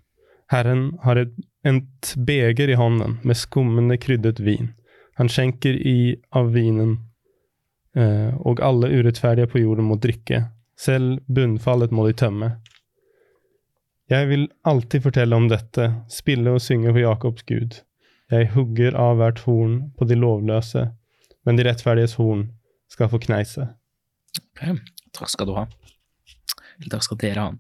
Herren 0.52 0.92
har 1.04 1.20
et, 1.20 1.36
et 1.68 2.14
beger 2.28 2.72
i 2.72 2.80
hånden 2.80 3.18
med 3.24 3.40
skummende 3.40 3.98
kryddet 4.00 4.40
vin. 4.44 4.74
Han 5.20 5.32
skjenker 5.32 5.76
i 5.76 6.16
av 6.36 6.52
vinen, 6.56 6.98
eh, 7.96 8.32
og 8.40 8.64
alle 8.64 8.92
urettferdige 8.92 9.52
på 9.52 9.64
jorden 9.64 9.88
må 9.92 10.00
drikke. 10.04 10.46
Selv 10.80 11.20
bunnfallet 11.28 11.92
må 11.92 12.08
de 12.08 12.18
tømme. 12.20 12.56
Jeg 14.12 14.28
vil 14.30 14.50
alltid 14.68 15.04
fortelle 15.04 15.36
om 15.36 15.48
dette, 15.52 15.94
spille 16.12 16.52
og 16.52 16.64
synge 16.64 16.92
for 16.92 17.00
Jakobs 17.00 17.44
Gud. 17.48 17.84
Jeg 18.34 18.50
hugger 18.56 18.96
av 18.98 19.20
hvert 19.20 19.44
horn 19.46 19.74
på 19.94 20.08
de 20.10 20.18
lovløse, 20.18 20.88
men 21.46 21.60
de 21.60 21.66
rettferdiges 21.68 22.16
horn 22.18 22.48
skal 22.90 23.12
få 23.12 23.20
kneise. 23.22 23.68
Ok, 24.42 24.80
Takk 25.14 25.30
skal 25.30 25.50
du 25.50 25.54
ha. 25.58 25.68
Eller 26.80 26.96
takk 26.96 27.06
skal 27.06 27.20
dere 27.22 27.44
ha. 27.44 27.52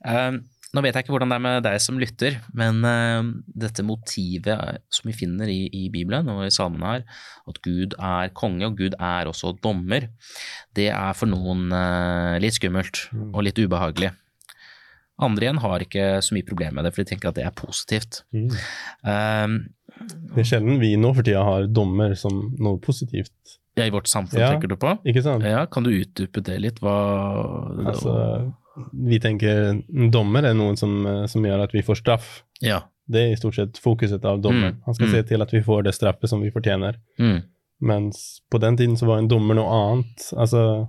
Uh, 0.00 0.38
nå 0.72 0.82
vet 0.84 0.96
jeg 0.96 1.04
ikke 1.04 1.14
hvordan 1.14 1.32
det 1.32 1.36
er 1.36 1.44
med 1.44 1.66
deg 1.66 1.76
som 1.84 1.98
lytter, 2.00 2.38
men 2.56 2.80
uh, 2.84 3.28
dette 3.52 3.84
motivet 3.84 4.80
som 4.92 5.10
vi 5.10 5.16
finner 5.16 5.50
i, 5.52 5.66
i 5.68 5.88
Bibelen 5.92 6.30
og 6.32 6.46
i 6.46 6.54
salmene 6.54 6.94
her, 6.94 7.04
at 7.50 7.60
Gud 7.64 7.96
er 7.98 8.32
konge 8.36 8.70
og 8.70 8.80
Gud 8.80 8.96
er 8.96 9.28
også 9.28 9.52
dommer, 9.64 10.08
det 10.76 10.88
er 10.94 11.12
for 11.18 11.28
noen 11.28 11.68
uh, 11.74 12.38
litt 12.40 12.56
skummelt 12.56 13.04
og 13.34 13.44
litt 13.44 13.60
ubehagelig. 13.60 14.14
Andre 15.18 15.48
igjen 15.48 15.58
har 15.60 15.82
ikke 15.82 16.06
så 16.22 16.36
mye 16.36 16.46
problem 16.46 16.78
med 16.78 16.86
det, 16.86 16.94
for 16.94 17.02
de 17.02 17.10
tenker 17.10 17.32
at 17.32 17.38
det 17.40 17.44
er 17.48 17.54
positivt. 17.58 18.20
Eh, 18.32 19.46
Det 20.34 20.44
er 20.44 20.46
sjelden 20.46 20.78
vi 20.80 20.92
nå 21.00 21.10
for 21.16 21.26
tida 21.26 21.42
har 21.44 21.66
dommer 21.66 22.14
som 22.18 22.54
noe 22.58 22.78
positivt. 22.82 23.32
ja, 23.78 23.86
I 23.86 23.90
vårt 23.90 24.08
samfunn, 24.10 24.40
Ja. 24.40 24.50
tenker 24.50 24.68
du 24.68 24.76
på? 24.76 24.98
Ikke 25.06 25.22
sant? 25.22 25.44
Ja, 25.44 25.66
Kan 25.66 25.84
du 25.84 25.90
utdype 25.90 26.42
det 26.42 26.60
litt? 26.60 26.80
Hva 26.80 27.86
Altså, 27.86 28.52
vi 28.92 29.18
tenker 29.18 29.70
en 29.70 30.10
dommer 30.10 30.44
er 30.44 30.54
noen 30.54 30.76
som, 30.76 31.06
eh, 31.06 31.26
som 31.26 31.42
gjør 31.42 31.64
at 31.64 31.72
vi 31.72 31.82
får 31.82 32.02
straff. 32.02 32.42
Ja. 32.60 32.82
Det 33.08 33.20
er 33.20 33.32
i 33.32 33.36
stort 33.36 33.54
sett 33.54 33.78
fokuset 33.78 34.24
av 34.24 34.40
dommeren. 34.42 34.76
Mm, 34.76 34.82
Han 34.84 34.94
skal 34.94 35.06
mm. 35.06 35.12
se 35.12 35.22
til 35.22 35.42
at 35.42 35.50
vi 35.50 35.62
får 35.62 35.84
det 35.84 35.94
straffet 35.94 36.28
som 36.28 36.42
vi 36.42 36.50
fortjener. 36.50 36.96
Mm. 37.18 37.42
Mens 37.80 38.42
på 38.50 38.60
den 38.60 38.76
tiden 38.76 38.96
så 38.96 39.06
var 39.06 39.18
en 39.18 39.28
dommer 39.28 39.54
noe 39.54 39.70
annet. 39.70 40.32
Altså, 40.36 40.88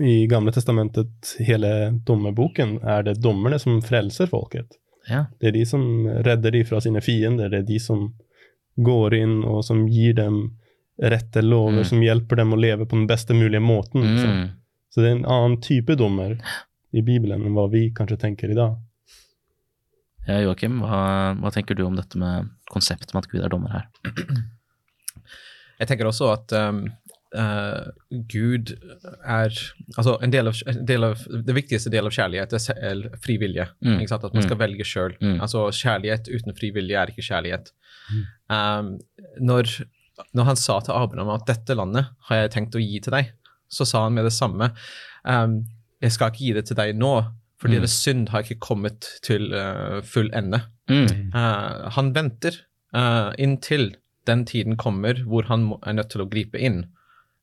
I 0.00 0.26
Gamle 0.26 0.52
testamentet, 0.52 1.34
hele 1.40 2.00
dommerboken, 2.04 2.78
er 2.84 3.02
det 3.02 3.20
dommerne 3.22 3.58
som 3.58 3.80
frelser 3.80 4.26
folket. 4.30 4.76
Ja. 5.08 5.24
Det 5.40 5.48
er 5.48 5.52
de 5.52 5.64
som 5.66 5.82
redder 6.06 6.50
de 6.54 6.64
fra 6.64 6.80
sine 6.80 7.00
fiender. 7.02 7.48
Det 7.50 7.58
er 7.62 7.68
de 7.68 7.78
som 7.80 8.12
går 8.76 9.14
inn 9.18 9.38
og 9.44 9.64
som 9.64 9.86
gir 9.90 10.14
dem 10.14 10.42
rette 11.02 11.42
lover, 11.42 11.80
Mm. 11.82 11.84
som 11.88 12.00
hjelper 12.04 12.36
dem 12.36 12.52
å 12.52 12.60
leve 12.60 12.84
på 12.86 12.96
den 12.96 13.06
beste 13.08 13.34
mulige 13.34 13.60
måten. 13.60 14.02
Liksom. 14.04 14.30
Mm. 14.30 14.48
Så 14.92 15.00
det 15.00 15.08
er 15.10 15.16
en 15.16 15.24
annen 15.24 15.60
type 15.60 15.96
dommer 15.96 16.36
i 16.92 17.00
Bibelen 17.02 17.42
enn 17.46 17.54
hva 17.56 17.66
vi 17.72 17.90
kanskje 17.96 18.18
tenker 18.20 18.50
i 18.52 18.54
dag. 18.54 18.76
Ja, 20.28 20.36
Joakim, 20.44 20.80
hva, 20.84 21.34
hva 21.40 21.50
tenker 21.50 21.74
du 21.74 21.82
om 21.86 21.96
dette 21.96 22.16
med 22.20 22.48
konseptet 22.70 23.12
med 23.14 23.24
at 23.24 23.30
Gud 23.32 23.42
er 23.42 23.48
dommer 23.50 23.72
her? 23.72 23.86
Jeg 25.80 25.88
tenker 25.90 26.06
også 26.06 26.28
at 26.36 26.52
um, 26.54 26.84
eh, 27.34 27.88
Gud 28.32 28.72
er 29.24 29.52
Altså, 29.96 30.16
en 30.22 30.32
del 30.32 30.48
av, 30.50 30.58
en 30.66 30.84
del 30.86 31.04
av, 31.04 31.22
det 31.46 31.54
viktigste 31.56 31.90
del 31.92 32.06
av 32.08 32.14
kjærlighet 32.16 32.52
er 32.58 32.82
er 32.90 33.02
fri 33.24 33.36
vilje. 33.40 33.66
Mm. 33.84 33.98
Ikke 34.00 34.12
sant? 34.14 34.24
At 34.28 34.34
man 34.34 34.46
skal 34.46 34.60
velge 34.60 34.84
sjøl. 34.88 35.16
Mm. 35.20 35.40
Altså, 35.40 35.66
kjærlighet 35.70 36.28
uten 36.32 36.56
fri 36.58 36.70
vilje 36.74 36.98
er 37.00 37.12
ikke 37.12 37.26
kjærlighet. 37.28 37.72
Um, 38.52 38.98
når, 39.40 39.70
når 40.36 40.44
han 40.50 40.56
sa 40.60 40.80
til 40.84 40.92
Abraham 40.96 41.30
at 41.36 41.46
dette 41.48 41.76
landet 41.78 42.10
har 42.28 42.42
jeg 42.42 42.50
tenkt 42.56 42.74
å 42.76 42.82
gi 42.82 43.00
til 43.00 43.14
deg, 43.14 43.30
så 43.72 43.86
sa 43.88 44.02
han 44.04 44.12
med 44.18 44.26
det 44.28 44.34
samme 44.36 44.72
um, 45.24 45.62
Jeg 46.02 46.12
skal 46.12 46.28
ikke 46.32 46.44
gi 46.44 46.52
det 46.58 46.66
til 46.68 46.76
deg 46.76 46.96
nå, 46.98 47.14
for 47.62 47.70
Mm. 47.70 47.76
deres 47.78 47.92
synd 48.02 48.28
har 48.32 48.42
ikke 48.42 48.58
kommet 48.58 49.06
til 49.22 49.52
uh, 49.54 50.00
full 50.02 50.28
ende. 50.34 50.64
Mm. 50.90 51.30
Eh, 51.30 51.90
han 51.94 52.08
venter 52.12 52.56
eh, 52.92 53.30
inntil 53.38 53.92
den 54.26 54.42
tiden 54.44 54.74
kommer 54.76 55.14
hvor 55.22 55.46
han 55.46 55.62
må, 55.68 55.78
er 55.86 55.94
nødt 55.94 56.10
til 56.10 56.24
å 56.24 56.26
gripe 56.28 56.58
inn. 56.58 56.80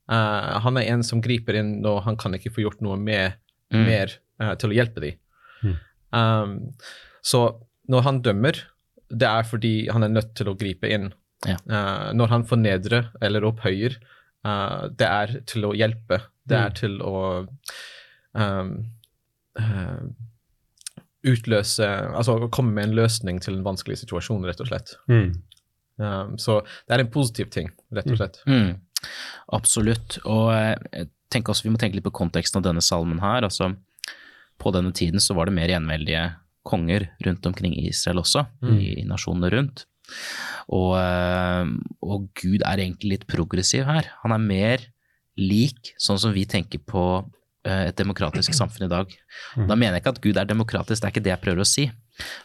Eh, 0.09 0.59
han 0.65 0.77
er 0.77 0.87
en 0.89 1.03
som 1.05 1.21
griper 1.21 1.55
inn 1.59 1.81
når 1.83 2.01
han 2.07 2.17
kan 2.17 2.33
ikke 2.33 2.51
få 2.55 2.63
gjort 2.65 2.81
noe 2.81 2.97
med, 2.97 3.33
Mm. 3.71 3.83
mer 3.85 4.09
uh, 4.41 4.55
til 4.57 4.71
å 4.71 4.73
hjelpe 4.73 5.01
dem. 5.03 5.17
Mm. 5.61 5.73
Um, 6.11 6.53
så 7.21 7.41
når 7.87 8.01
han 8.07 8.21
dømmer, 8.25 8.57
det 9.13 9.27
er 9.29 9.43
fordi 9.45 9.73
han 9.93 10.01
er 10.03 10.09
nødt 10.09 10.31
til 10.39 10.49
å 10.49 10.55
gripe 10.57 10.89
inn. 10.89 11.11
Ja. 11.45 11.57
Uh, 11.69 12.09
når 12.17 12.27
han 12.33 12.45
fornedrer 12.49 13.11
eller 13.21 13.45
opphøyer, 13.45 13.99
det 14.97 15.05
er 15.05 15.35
til 15.45 15.65
å 15.67 15.73
hjelpe. 15.77 16.21
Det 16.47 16.57
er 16.57 16.69
Mm. 16.71 16.75
til 16.79 16.97
å 17.05 17.47
um, 18.33 18.73
utløse 21.27 21.87
Altså 22.15 22.37
komme 22.49 22.73
med 22.73 22.89
en 22.89 22.95
løsning 23.01 23.39
til 23.43 23.57
en 23.59 23.65
vanskelig 23.65 23.99
situasjon, 24.03 24.45
rett 24.47 24.61
og 24.63 24.69
slett. 24.71 24.95
Mm. 25.11 25.33
Um, 25.99 26.37
så 26.39 26.61
det 26.87 26.95
er 26.95 27.03
en 27.03 27.11
positiv 27.11 27.49
ting, 27.51 27.69
rett 27.91 28.07
og 28.09 28.17
slett. 28.21 28.39
Mm. 28.47 28.77
Absolutt. 29.55 30.19
Og 30.25 30.51
eh, 30.55 31.07
også 31.39 31.65
vi 31.65 31.73
må 31.73 31.79
tenke 31.81 31.99
litt 31.99 32.07
på 32.07 32.15
konteksten 32.21 32.59
av 32.59 32.67
denne 32.67 32.83
salmen 32.85 33.21
her. 33.23 33.47
Altså, 33.47 33.71
på 34.59 34.73
denne 34.75 34.91
tiden 34.95 35.23
så 35.23 35.35
var 35.37 35.49
det 35.49 35.55
mer 35.55 35.71
enveldige 35.75 36.27
konger 36.67 37.07
rundt 37.25 37.45
omkring 37.47 37.73
i 37.77 37.87
Israel 37.89 38.21
også, 38.21 38.43
i, 38.67 38.99
i 38.99 39.07
nasjonene 39.07 39.49
rundt. 39.53 39.85
Og, 40.73 40.93
eh, 40.99 41.71
og 42.05 42.29
Gud 42.37 42.63
er 42.65 42.81
egentlig 42.81 43.15
litt 43.15 43.27
progressiv 43.29 43.87
her. 43.89 44.09
Han 44.23 44.35
er 44.35 44.43
mer 44.43 44.87
lik 45.39 45.93
sånn 46.01 46.19
som 46.19 46.33
vi 46.35 46.43
tenker 46.49 46.81
på 46.83 47.03
eh, 47.65 47.89
et 47.89 47.97
demokratisk 47.99 48.53
samfunn 48.57 48.89
i 48.89 48.91
dag. 48.91 49.13
Da 49.69 49.77
mener 49.77 49.97
jeg 49.97 50.03
ikke 50.03 50.15
at 50.17 50.23
Gud 50.25 50.41
er 50.41 50.49
demokratisk, 50.49 51.01
det 51.01 51.07
er 51.07 51.15
ikke 51.15 51.25
det 51.25 51.35
jeg 51.35 51.43
prøver 51.45 51.63
å 51.63 51.69
si. 51.69 51.87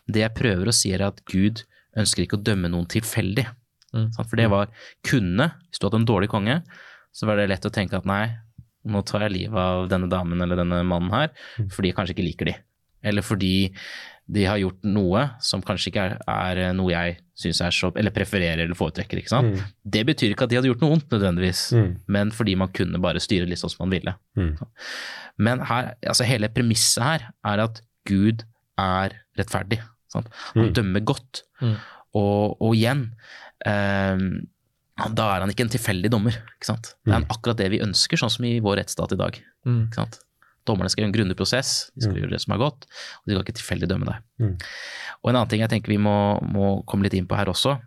Det 0.06 0.23
jeg 0.23 0.37
prøver 0.38 0.70
å 0.70 0.76
si 0.76 0.94
er 0.94 1.08
at 1.08 1.20
Gud 1.30 1.64
ønsker 1.99 2.25
ikke 2.25 2.38
å 2.38 2.46
dømme 2.46 2.70
noen 2.70 2.88
tilfeldig. 2.90 3.46
Mm. 3.94 4.08
For 4.16 4.36
det 4.40 4.48
var 4.52 4.68
kunne, 5.06 5.50
hvis 5.70 5.78
du 5.80 5.86
hadde 5.88 6.00
en 6.02 6.08
dårlig 6.10 6.28
konge, 6.32 6.60
så 7.14 7.26
var 7.30 7.38
det 7.38 7.48
lett 7.52 7.66
å 7.68 7.72
tenke 7.74 7.96
at 8.00 8.06
nei, 8.10 8.24
nå 8.84 9.00
tar 9.06 9.22
jeg 9.24 9.32
livet 9.32 9.56
av 9.60 9.86
denne 9.88 10.10
damen 10.12 10.42
eller 10.44 10.58
denne 10.60 10.82
mannen 10.84 11.12
her, 11.14 11.30
fordi 11.72 11.88
jeg 11.92 11.96
kanskje 11.96 12.16
ikke 12.16 12.26
liker 12.26 12.50
de. 12.50 12.56
Eller 13.04 13.22
fordi 13.24 13.54
de 14.34 14.44
har 14.48 14.56
gjort 14.56 14.80
noe 14.88 15.22
som 15.44 15.60
kanskje 15.64 15.90
ikke 15.92 16.04
er, 16.08 16.18
er 16.26 16.72
noe 16.76 16.88
jeg 16.90 17.18
syns 17.36 17.58
er 17.60 17.74
så 17.76 17.90
Eller 17.98 18.12
prefererer 18.14 18.62
eller 18.64 18.78
foretrekker, 18.78 19.18
ikke 19.20 19.28
sant. 19.32 19.52
Mm. 19.58 19.72
Det 19.96 20.04
betyr 20.08 20.32
ikke 20.32 20.46
at 20.46 20.52
de 20.52 20.56
hadde 20.56 20.70
gjort 20.70 20.80
noe 20.84 20.92
vondt 20.94 21.10
nødvendigvis, 21.12 21.62
Mm. 21.76 21.90
men 22.08 22.30
fordi 22.32 22.54
man 22.56 22.68
kunne 22.72 23.00
bare 23.04 23.20
styre 23.20 23.46
litt 23.46 23.58
sånn 23.60 23.70
som 23.74 23.84
man 23.84 23.92
ville. 23.92 24.14
Mm. 24.38 24.56
Men 25.38 25.60
her, 25.68 25.94
altså 26.06 26.24
hele 26.28 26.48
premisset 26.48 27.02
her 27.04 27.26
er 27.44 27.64
at 27.66 27.80
Gud 28.08 28.44
er 28.80 29.16
rettferdig. 29.38 29.80
Sant? 30.12 30.28
Han 30.54 30.68
Mm. 30.70 30.72
dømmer 30.74 31.04
godt. 31.04 31.42
Mm. 31.60 31.76
Og, 32.14 32.56
og 32.62 32.74
igjen, 32.76 33.08
da 33.64 35.25
er 35.35 35.42
han 35.42 35.50
ikke 35.50 35.64
en 35.66 35.73
tilfeldig 35.75 36.11
dommer. 36.12 36.37
Det 36.61 37.11
er 37.11 37.16
han 37.18 37.26
akkurat 37.33 37.59
det 37.59 37.71
vi 37.73 37.80
ønsker, 37.83 38.21
sånn 38.21 38.30
som 38.30 38.44
i 38.47 38.61
vår 38.62 38.78
rettsstat 38.83 39.12
i 39.16 39.18
dag. 39.21 39.38
Mm. 39.66 39.88
Dommerne 40.64 40.88
skal 40.88 41.02
gjøre 41.04 41.11
en 41.11 41.16
grundig 41.18 41.37
prosess, 41.37 41.90
de 41.94 42.00
skal 42.06 42.14
Mm. 42.14 42.21
gjøre 42.23 42.30
det 42.30 42.40
som 42.40 42.54
er 42.54 42.59
godt, 42.62 42.87
og 42.87 43.25
de 43.28 43.35
skal 43.35 43.42
ikke 43.44 43.59
tilfeldig 43.59 43.88
dømme 43.90 44.06
deg. 44.06 44.23
Mm. 44.40 44.54
Og 45.23 45.28
en 45.30 45.37
annen 45.37 45.49
ting 45.50 45.61
jeg 45.61 45.68
tenker 45.68 45.88
vi 45.92 45.99
må, 45.99 46.14
må 46.40 46.85
komme 46.87 47.02
litt 47.04 47.12
inn 47.18 47.26
på 47.26 47.37
her 47.37 47.47
også, 47.52 47.80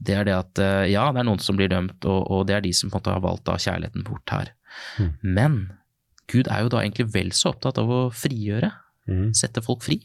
det 0.00 0.14
er 0.16 0.24
det 0.24 0.34
at 0.36 0.58
eh, 0.58 0.90
ja, 0.92 1.10
det 1.12 1.18
er 1.20 1.24
noen 1.26 1.40
som 1.42 1.56
blir 1.56 1.68
dømt, 1.68 2.04
og, 2.04 2.30
og 2.30 2.46
det 2.46 2.54
er 2.56 2.60
de 2.60 2.72
som 2.72 2.88
på 2.90 2.96
en 2.96 3.00
måte 3.02 3.12
har 3.16 3.20
valgt 3.24 3.44
da 3.44 3.56
kjærligheten 3.56 4.04
bort 4.06 4.30
her. 4.30 4.52
Mm. 4.98 5.10
Men 5.22 5.58
Gud 6.30 6.46
er 6.46 6.62
jo 6.62 6.68
da 6.68 6.78
egentlig 6.84 7.08
vel 7.12 7.30
så 7.34 7.50
opptatt 7.54 7.78
av 7.78 7.88
å 7.88 8.10
frigjøre, 8.14 8.72
Mm. 9.08 9.32
sette 9.34 9.58
folk 9.64 9.82
fri. 9.82 9.96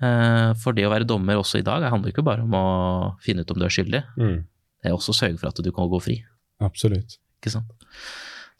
Eh, 0.00 0.52
For 0.62 0.72
det 0.72 0.86
å 0.86 0.90
være 0.92 1.06
dommer 1.08 1.36
også 1.36 1.58
i 1.60 1.66
dag 1.66 1.82
det 1.82 1.90
handler 1.92 2.12
ikke 2.12 2.24
bare 2.24 2.42
om 2.46 2.54
å 2.56 3.16
finne 3.20 3.42
ut 3.44 3.50
om 3.52 3.58
du 3.60 3.64
er 3.66 3.74
skyldig, 3.74 4.02
Mm. 4.16 4.44
det 4.82 4.90
er 4.90 4.96
også 4.96 5.12
å 5.12 5.18
sørge 5.20 5.38
for 5.38 5.48
at 5.48 5.60
du 5.62 5.70
kan 5.72 5.88
gå 5.90 6.00
fri. 6.02 6.24
Absolutt. 6.60 7.18
Ikke 7.40 7.50
sant? 7.52 7.70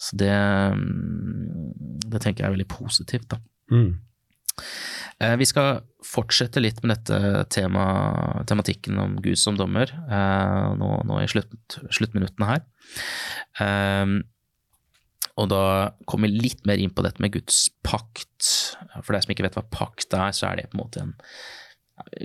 Så 0.00 0.16
det, 0.16 0.31
mm, 0.33 1.72
det 2.11 2.20
tenker 2.22 2.44
jeg 2.44 2.48
er 2.50 2.57
veldig 2.57 2.68
positivt, 2.68 3.29
da. 3.29 3.38
Mm. 3.70 3.98
Eh, 5.20 5.37
Vi 5.37 5.44
skal 5.44 5.83
fortsette 6.05 6.61
litt 6.61 6.83
med 6.83 6.96
dette 6.96 7.44
tema, 7.50 8.42
tematikken 8.46 8.98
om 8.98 9.16
Gud 9.20 9.37
som 9.38 9.57
dommer 9.57 9.88
eh, 9.92 10.74
nå, 10.81 10.88
nå 11.05 11.20
i 11.22 11.26
slutt, 11.29 11.79
sluttminuttene 11.92 12.46
her. 12.48 12.62
Eh, 15.40 15.44
og 15.44 15.48
da 15.53 15.64
kommer 16.07 16.29
vi 16.29 16.44
litt 16.48 16.66
mer 16.68 16.81
inn 16.81 16.92
på 16.92 17.05
dette 17.07 17.22
med 17.22 17.33
Guds 17.33 17.68
pakt. 17.87 18.76
For 19.03 19.14
deg 19.14 19.24
som 19.24 19.33
ikke 19.35 19.46
vet 19.48 19.57
hva 19.59 19.66
pakt 19.72 20.14
er, 20.14 20.37
så 20.37 20.50
er 20.50 20.61
det 20.61 20.70
på 20.70 20.79
en 20.79 20.85
måte 20.85 21.03
en 21.07 21.16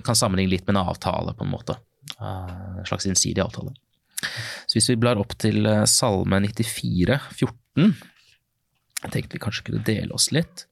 kan 0.05 0.15
sammenligne 0.15 0.53
litt 0.53 0.67
med 0.67 0.77
en 0.77 0.87
avtale, 0.87 1.33
på 1.35 1.43
en 1.43 1.51
måte. 1.51 1.77
Eh, 2.19 2.77
En 2.79 2.85
slags 2.85 3.05
innsidig 3.05 3.43
avtale. 3.43 3.73
Så 4.65 4.77
hvis 4.77 4.89
vi 4.89 4.99
blar 4.99 5.19
opp 5.19 5.35
til 5.37 5.65
eh, 5.67 5.83
Salme 5.85 6.39
94, 6.47 7.19
14 7.35 7.93
Jeg 9.03 9.11
tenkte 9.11 9.35
vi 9.35 9.43
kanskje 9.43 9.65
kunne 9.67 9.83
dele 9.85 10.15
oss 10.15 10.31
litt. 10.31 10.65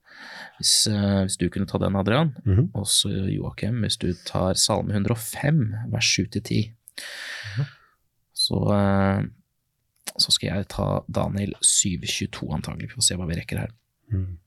Hvis, 0.58 0.88
eh, 0.88 1.24
hvis 1.26 1.38
du 1.38 1.50
kunne 1.52 1.68
ta 1.70 1.78
den, 1.78 1.96
Adrian. 2.00 2.34
Mhm. 2.46 2.72
Og 2.74 2.88
så 2.88 3.12
Joakim, 3.12 3.82
hvis 3.84 4.00
du 4.00 4.14
tar 4.26 4.56
Salme 4.56 4.94
105, 4.96 5.92
vers 5.92 6.18
7-10. 6.18 6.72
Mm 6.72 7.64
-hmm. 7.64 7.68
så 8.34 8.58
skal 10.34 10.50
jeg 10.50 10.70
ta 10.74 10.88
Daniel 11.08 11.56
7.22 11.64 12.50
antagelig, 12.54 12.90
Vi 12.92 12.98
får 12.98 13.08
se 13.08 13.18
hva 13.20 13.28
vi 13.30 13.38
rekker 13.40 13.64
her. 13.64 13.74
Mm. 14.14 14.38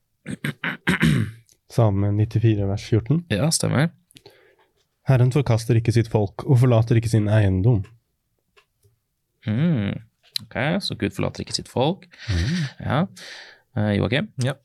Salme 1.75 2.13
94 2.15 2.67
vers 2.69 2.85
14. 2.87 3.25
Ja, 3.33 3.49
stemmer. 3.51 3.89
Herren 5.07 5.31
forkaster 5.31 5.79
ikke 5.79 5.93
sitt 5.95 6.09
folk 6.11 6.43
og 6.45 6.61
forlater 6.63 6.99
ikke 6.99 7.11
sin 7.11 7.29
eiendom. 7.31 7.83
Mm. 9.47 9.95
Ok, 10.43 10.57
så 10.83 10.97
Gud 10.99 11.15
forlater 11.15 11.43
ikke 11.43 11.55
sitt 11.55 11.69
folk. 11.71 12.05
Ja. 12.83 13.05
Eh, 13.77 13.93
Joakim? 13.97 14.29
Ja. 14.43 14.57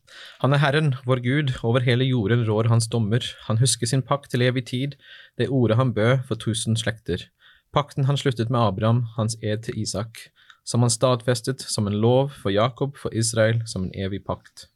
Han 0.42 0.54
er 0.56 0.62
Herren, 0.62 0.94
vår 1.06 1.22
Gud, 1.24 1.52
over 1.62 1.84
hele 1.84 2.06
jorden 2.08 2.44
rår 2.48 2.70
hans 2.72 2.88
dommer. 2.92 3.24
Han 3.46 3.60
husker 3.62 3.88
sin 3.88 4.02
pakt 4.02 4.32
til 4.32 4.44
evig 4.46 4.66
tid, 4.70 4.96
det 5.38 5.50
ordet 5.50 5.78
han 5.78 5.94
bød 5.94 6.26
for 6.28 6.40
tusen 6.40 6.76
slekter. 6.76 7.28
Pakten 7.72 8.08
han 8.08 8.18
sluttet 8.20 8.50
med 8.50 8.60
Abraham, 8.60 9.06
hans 9.16 9.36
ed 9.42 9.64
til 9.68 9.78
Isak, 9.80 10.28
som 10.64 10.84
han 10.84 10.92
stadfestet 10.92 11.64
som 11.66 11.88
en 11.88 12.00
lov 12.02 12.34
for 12.42 12.54
Jakob, 12.54 12.96
for 13.00 13.14
Israel, 13.14 13.62
som 13.66 13.88
en 13.88 13.96
evig 13.98 14.24
pakt. 14.26 14.68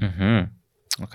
Mhm. 0.00 0.48
Ok, 1.00 1.14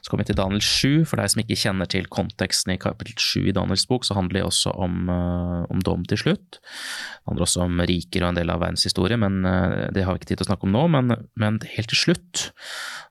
Så 0.00 0.08
kommer 0.08 0.22
vi 0.22 0.30
til 0.30 0.38
Daniel 0.38 0.62
7. 0.62 1.04
For 1.04 1.20
deg 1.20 1.30
som 1.32 1.42
ikke 1.42 1.58
kjenner 1.58 1.88
til 1.90 2.06
konteksten 2.08 2.72
i 2.72 2.78
kapittel 2.80 3.18
7 3.18 3.50
i 3.50 3.52
Daniels 3.52 3.84
bok, 3.90 4.06
så 4.06 4.14
handler 4.16 4.38
det 4.38 4.44
også 4.46 4.72
om, 4.72 5.08
eh, 5.10 5.66
om 5.68 5.82
dom 5.84 6.04
til 6.04 6.16
slutt. 6.16 6.60
Det 6.62 7.28
handler 7.28 7.44
også 7.44 7.62
om 7.66 7.80
riker 7.80 8.22
og 8.22 8.30
en 8.30 8.40
del 8.40 8.50
av 8.50 8.60
verdens 8.60 8.84
historie, 8.84 9.18
men 9.18 9.44
eh, 9.44 9.90
det 9.92 10.04
har 10.04 10.14
vi 10.14 10.22
ikke 10.22 10.30
tid 10.32 10.38
til 10.38 10.46
å 10.46 10.50
snakke 10.52 10.64
om 10.64 10.72
nå. 10.72 10.88
Men, 10.88 11.28
men 11.36 11.60
helt 11.60 11.88
til 11.88 12.14
slutt, 12.14 12.52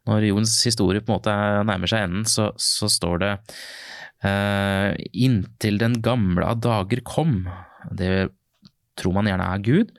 når 0.08 0.32
jordens 0.32 0.64
historie 0.64 1.02
på 1.02 1.12
en 1.12 1.20
måte 1.20 1.38
nærmer 1.68 1.88
seg 1.88 2.08
enden, 2.08 2.26
så, 2.26 2.52
så 2.58 2.90
står 2.90 3.20
det 3.20 3.34
Uh, 4.22 4.94
inntil 5.18 5.80
den 5.82 5.96
gamle 6.06 6.46
av 6.46 6.60
dager 6.62 7.00
kom. 7.02 7.48
Det 7.90 8.30
tror 9.02 9.16
man 9.18 9.30
gjerne 9.30 9.50
er 9.50 9.66
Gud. 9.66 9.92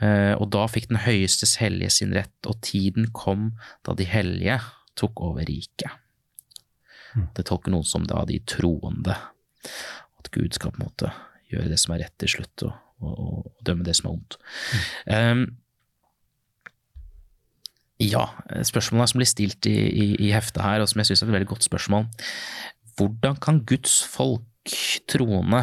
Eh, 0.00 0.32
og 0.38 0.48
da 0.54 0.64
fikk 0.70 0.88
den 0.92 1.02
høyestes 1.04 1.56
hellige 1.60 1.92
sin 1.98 2.14
rett, 2.16 2.36
og 2.46 2.60
tiden 2.64 3.10
kom 3.16 3.50
da 3.86 3.96
de 3.98 4.06
hellige 4.08 4.60
tok 4.96 5.22
over 5.26 5.46
riket. 5.48 6.02
Det 7.36 7.46
tolker 7.48 7.72
noen 7.72 7.86
som 7.86 8.04
da 8.08 8.24
de 8.28 8.38
troende. 8.48 9.16
At 10.20 10.32
Gud 10.34 10.56
skal 10.56 10.72
på 10.74 10.82
en 10.82 10.88
måte 10.88 11.12
gjøre 11.52 11.70
det 11.72 11.78
som 11.80 11.94
er 11.94 12.04
rett 12.04 12.16
til 12.20 12.36
slutt, 12.36 12.66
og, 12.66 12.74
og, 13.00 13.22
og 13.46 13.64
dømme 13.66 13.86
det 13.86 13.94
som 13.96 14.10
er 14.10 14.16
ondt. 14.16 14.38
Um, 15.06 15.46
ja, 18.02 18.26
spørsmålet 18.68 19.12
som 19.12 19.22
blir 19.22 19.30
stilt 19.30 19.68
i, 19.70 19.76
i, 19.88 20.06
i 20.26 20.32
heftet 20.34 20.60
her, 20.64 20.82
og 20.82 20.90
som 20.90 21.00
jeg 21.00 21.10
syns 21.10 21.24
er 21.24 21.30
et 21.30 21.36
veldig 21.38 21.52
godt 21.54 21.64
spørsmål. 21.64 22.08
Hvordan 22.96 23.38
kan 23.40 23.62
Guds 23.68 24.02
folk, 24.08 24.44
troende, 25.08 25.62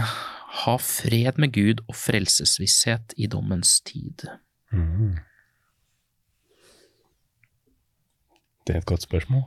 ha 0.53 0.77
fred 0.81 1.39
med 1.41 1.53
Gud 1.55 1.81
og 1.87 1.97
frelsesvisshet 1.97 3.15
i 3.17 3.27
dommens 3.31 3.79
tid? 3.85 4.25
Mm. 4.73 5.17
Det 8.63 8.75
er 8.75 8.81
et 8.83 8.89
godt 8.89 9.05
spørsmål. 9.05 9.43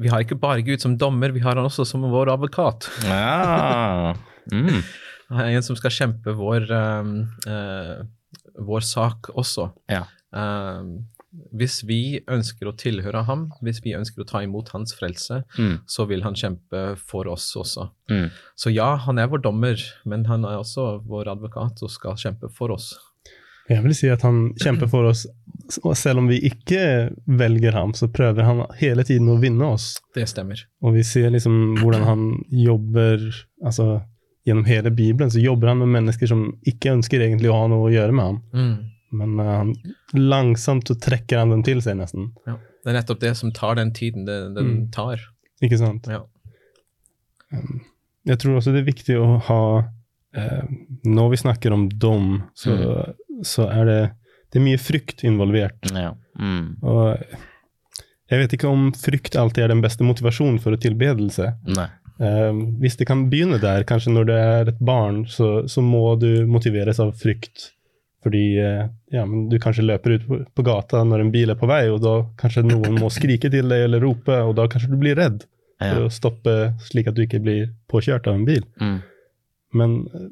Vi 0.00 0.10
har 0.10 0.24
ikke 0.24 0.38
bare 0.40 0.64
Gud 0.66 0.82
som 0.82 0.96
dommer, 0.98 1.30
vi 1.30 1.42
har 1.44 1.54
han 1.54 1.68
også 1.68 1.86
som 1.86 2.02
vår 2.10 2.32
advokat. 2.32 2.88
Ja. 3.06 4.14
Mm. 4.52 4.82
En 5.30 5.64
som 5.64 5.78
skal 5.78 5.94
kjempe 5.94 6.34
vår, 6.36 6.66
um, 6.74 7.14
uh, 7.46 8.02
vår 8.66 8.84
sak 8.84 9.30
også. 9.38 9.70
Ja. 9.90 10.02
Um, 10.34 11.06
hvis 11.54 11.80
vi 11.86 12.20
ønsker 12.30 12.68
å 12.70 12.74
tilhøre 12.78 13.24
ham, 13.26 13.48
hvis 13.62 13.80
vi 13.84 13.94
ønsker 13.96 14.22
å 14.22 14.28
ta 14.28 14.42
imot 14.44 14.68
hans 14.74 14.94
frelse, 14.94 15.42
Mm. 15.58 15.80
så 15.86 16.06
vil 16.06 16.22
han 16.22 16.34
kjempe 16.34 16.96
for 16.98 17.26
oss 17.28 17.48
også. 17.56 17.88
Mm. 18.10 18.30
Så 18.56 18.72
ja, 18.74 18.96
han 18.96 19.18
er 19.18 19.26
vår 19.28 19.42
dommer, 19.42 19.76
men 20.04 20.24
han 20.26 20.44
er 20.44 20.58
også 20.60 21.02
vår 21.06 21.32
advokat 21.36 21.82
og 21.82 21.90
skal 21.90 22.14
kjempe 22.16 22.50
for 22.52 22.70
oss. 22.70 22.94
Jeg 23.70 23.82
vil 23.82 23.94
si 23.96 24.08
at 24.12 24.20
han 24.22 24.52
kjemper 24.60 24.90
for 24.92 25.04
oss, 25.08 25.26
og 25.82 25.94
selv 25.96 26.20
om 26.20 26.26
vi 26.28 26.36
ikke 26.44 27.10
velger 27.26 27.72
ham, 27.72 27.94
så 27.96 28.10
prøver 28.12 28.44
han 28.44 28.60
hele 28.76 29.02
tiden 29.08 29.30
å 29.32 29.38
vinne 29.40 29.64
oss. 29.72 29.94
Det 30.14 30.26
stemmer. 30.28 30.60
Og 30.84 30.92
vi 30.98 31.02
ser 31.02 31.30
liksom 31.32 31.78
hvordan 31.80 32.04
han 32.04 32.26
jobber 32.50 33.30
altså 33.64 34.02
Gjennom 34.44 34.66
hele 34.68 34.90
Bibelen 34.92 35.30
så 35.32 35.40
jobber 35.40 35.70
han 35.70 35.78
med 35.80 35.88
mennesker 35.88 36.28
som 36.28 36.42
ikke 36.68 36.90
ønsker 36.92 37.22
egentlig 37.24 37.48
å 37.48 37.54
ha 37.62 37.68
noe 37.72 37.86
å 37.86 37.92
gjøre 37.94 38.12
med 38.12 38.26
ham. 38.26 38.42
Mm. 38.52 38.74
Men 39.14 39.38
uh, 39.40 39.92
langsomt 40.18 40.88
så 40.90 40.96
trekker 41.00 41.38
han 41.42 41.54
den 41.54 41.62
til 41.66 41.80
seg, 41.84 41.96
nesten. 42.00 42.32
Ja. 42.48 42.56
Det 42.84 42.92
er 42.92 42.98
nettopp 42.98 43.20
det 43.22 43.32
som 43.38 43.52
tar 43.56 43.78
den 43.80 43.94
tiden 43.96 44.26
det, 44.28 44.38
den 44.58 44.66
Mm. 44.74 44.90
tar. 44.92 45.22
Ikke 45.64 45.78
sant? 45.80 46.06
Ja. 46.10 46.20
Jeg 48.28 48.38
tror 48.40 48.58
også 48.58 48.72
det 48.74 48.82
er 48.82 48.88
viktig 48.90 49.16
å 49.20 49.26
ha 49.48 49.60
uh, 49.84 50.62
Når 51.06 51.32
vi 51.34 51.38
snakker 51.44 51.74
om 51.76 51.86
dom, 51.88 52.28
så, 52.58 52.74
så 53.46 53.68
er 53.70 53.84
det, 53.88 53.98
det 54.52 54.60
er 54.60 54.64
mye 54.66 54.80
frykt 54.80 55.22
involvert. 55.28 55.90
Ja. 55.94 56.14
Mm. 56.40 56.76
Og 56.82 57.20
jeg 58.32 58.40
vet 58.40 58.54
ikke 58.56 58.70
om 58.72 58.88
frykt 58.96 59.36
alltid 59.38 59.66
er 59.66 59.70
den 59.74 59.82
beste 59.84 60.02
motivasjonen 60.06 60.56
for 60.62 60.74
tilbedelse. 60.80 61.52
Nei. 61.76 61.86
Eh, 62.24 62.56
hvis 62.80 62.96
det 62.98 63.06
kan 63.10 63.26
begynne 63.30 63.60
der, 63.62 63.84
kanskje 63.86 64.14
når 64.14 64.26
du 64.28 64.32
er 64.34 64.70
et 64.72 64.80
barn, 64.82 65.24
så, 65.30 65.68
så 65.70 65.82
må 65.84 66.14
du 66.18 66.46
motiveres 66.50 66.98
av 67.04 67.12
frykt. 67.20 67.68
Fordi 68.24 68.42
eh, 68.58 68.86
ja, 69.12 69.26
men 69.28 69.48
du 69.52 69.58
kanskje 69.60 69.84
løper 69.84 70.14
ut 70.16 70.22
på, 70.56 70.62
gata 70.64 71.02
når 71.04 71.20
en 71.26 71.30
bil 71.34 71.50
er 71.52 71.58
på 71.60 71.68
vei, 71.68 71.82
og 71.92 72.00
da 72.00 72.14
kanskje 72.40 72.62
noen 72.64 72.96
må 72.96 73.10
skrike 73.12 73.50
til 73.52 73.68
deg 73.68 73.84
eller 73.84 74.00
rope, 74.00 74.32
og 74.48 74.54
da 74.56 74.64
kanskje 74.72 74.88
du 74.94 74.96
blir 74.96 75.18
redd 75.20 75.42
for 75.78 76.06
å 76.06 76.10
stoppe 76.14 76.52
slik 76.86 77.08
at 77.10 77.14
du 77.18 77.22
ikke 77.26 77.42
blir 77.44 77.66
påkjørt 77.92 78.26
av 78.30 78.38
en 78.38 78.46
bil. 78.48 78.62
Mm. 78.80 78.94
Men 79.74 79.96
eh, 80.14 80.28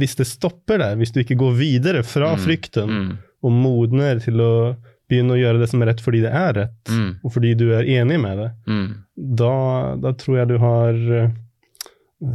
hvis 0.00 0.16
det 0.16 0.26
stopper 0.30 0.78
deg, 0.80 0.96
hvis 1.02 1.12
du 1.12 1.20
ikke 1.20 1.36
går 1.40 1.52
videre 1.58 2.02
fra 2.04 2.34
Mm. 2.36 2.40
frykten 2.46 2.88
Mm. 2.88 3.10
og 3.42 3.52
modner 3.52 4.18
til 4.24 4.40
å 4.40 4.76
begynne 5.08 5.32
å 5.36 5.38
gjøre 5.40 5.60
det 5.60 5.68
som 5.70 5.82
er 5.82 5.86
rett 5.92 6.00
fordi 6.04 6.20
det 6.22 6.32
er 6.32 6.52
rett, 6.54 6.88
Mm. 6.88 7.10
og 7.24 7.32
fordi 7.32 7.54
du 7.56 7.66
er 7.74 7.84
enig 7.84 8.18
med 8.20 8.38
det, 8.38 8.50
Mm. 8.66 8.88
da, 9.16 9.96
da 9.96 10.12
tror 10.12 10.36
jeg 10.38 10.48
du 10.48 10.58
har 10.58 10.94
eh, 11.20 11.30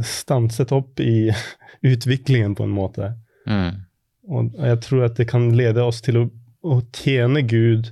stanset 0.02 0.72
opp 0.72 1.00
i 1.00 1.30
utviklingen 1.82 2.54
på 2.54 2.64
en 2.64 2.70
måte. 2.74 3.12
Og 4.30 4.54
jeg 4.56 4.80
tror 4.84 5.06
at 5.08 5.18
det 5.20 5.28
kan 5.30 5.50
lede 5.56 5.84
oss 5.84 6.00
til 6.04 6.22
å, 6.22 6.24
å 6.64 6.78
tjene 6.96 7.42
Gud 7.44 7.90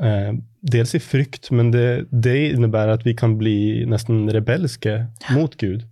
eh, 0.00 0.32
dels 0.62 0.94
i 0.94 1.00
frykt, 1.02 1.50
men 1.50 1.72
det, 1.74 2.06
det 2.10 2.36
innebærer 2.52 2.98
at 2.98 3.06
vi 3.06 3.16
kan 3.18 3.34
bli 3.40 3.82
nesten 3.90 4.28
rebelske 4.32 5.00
mot 5.34 5.56
Gud. 5.58 5.82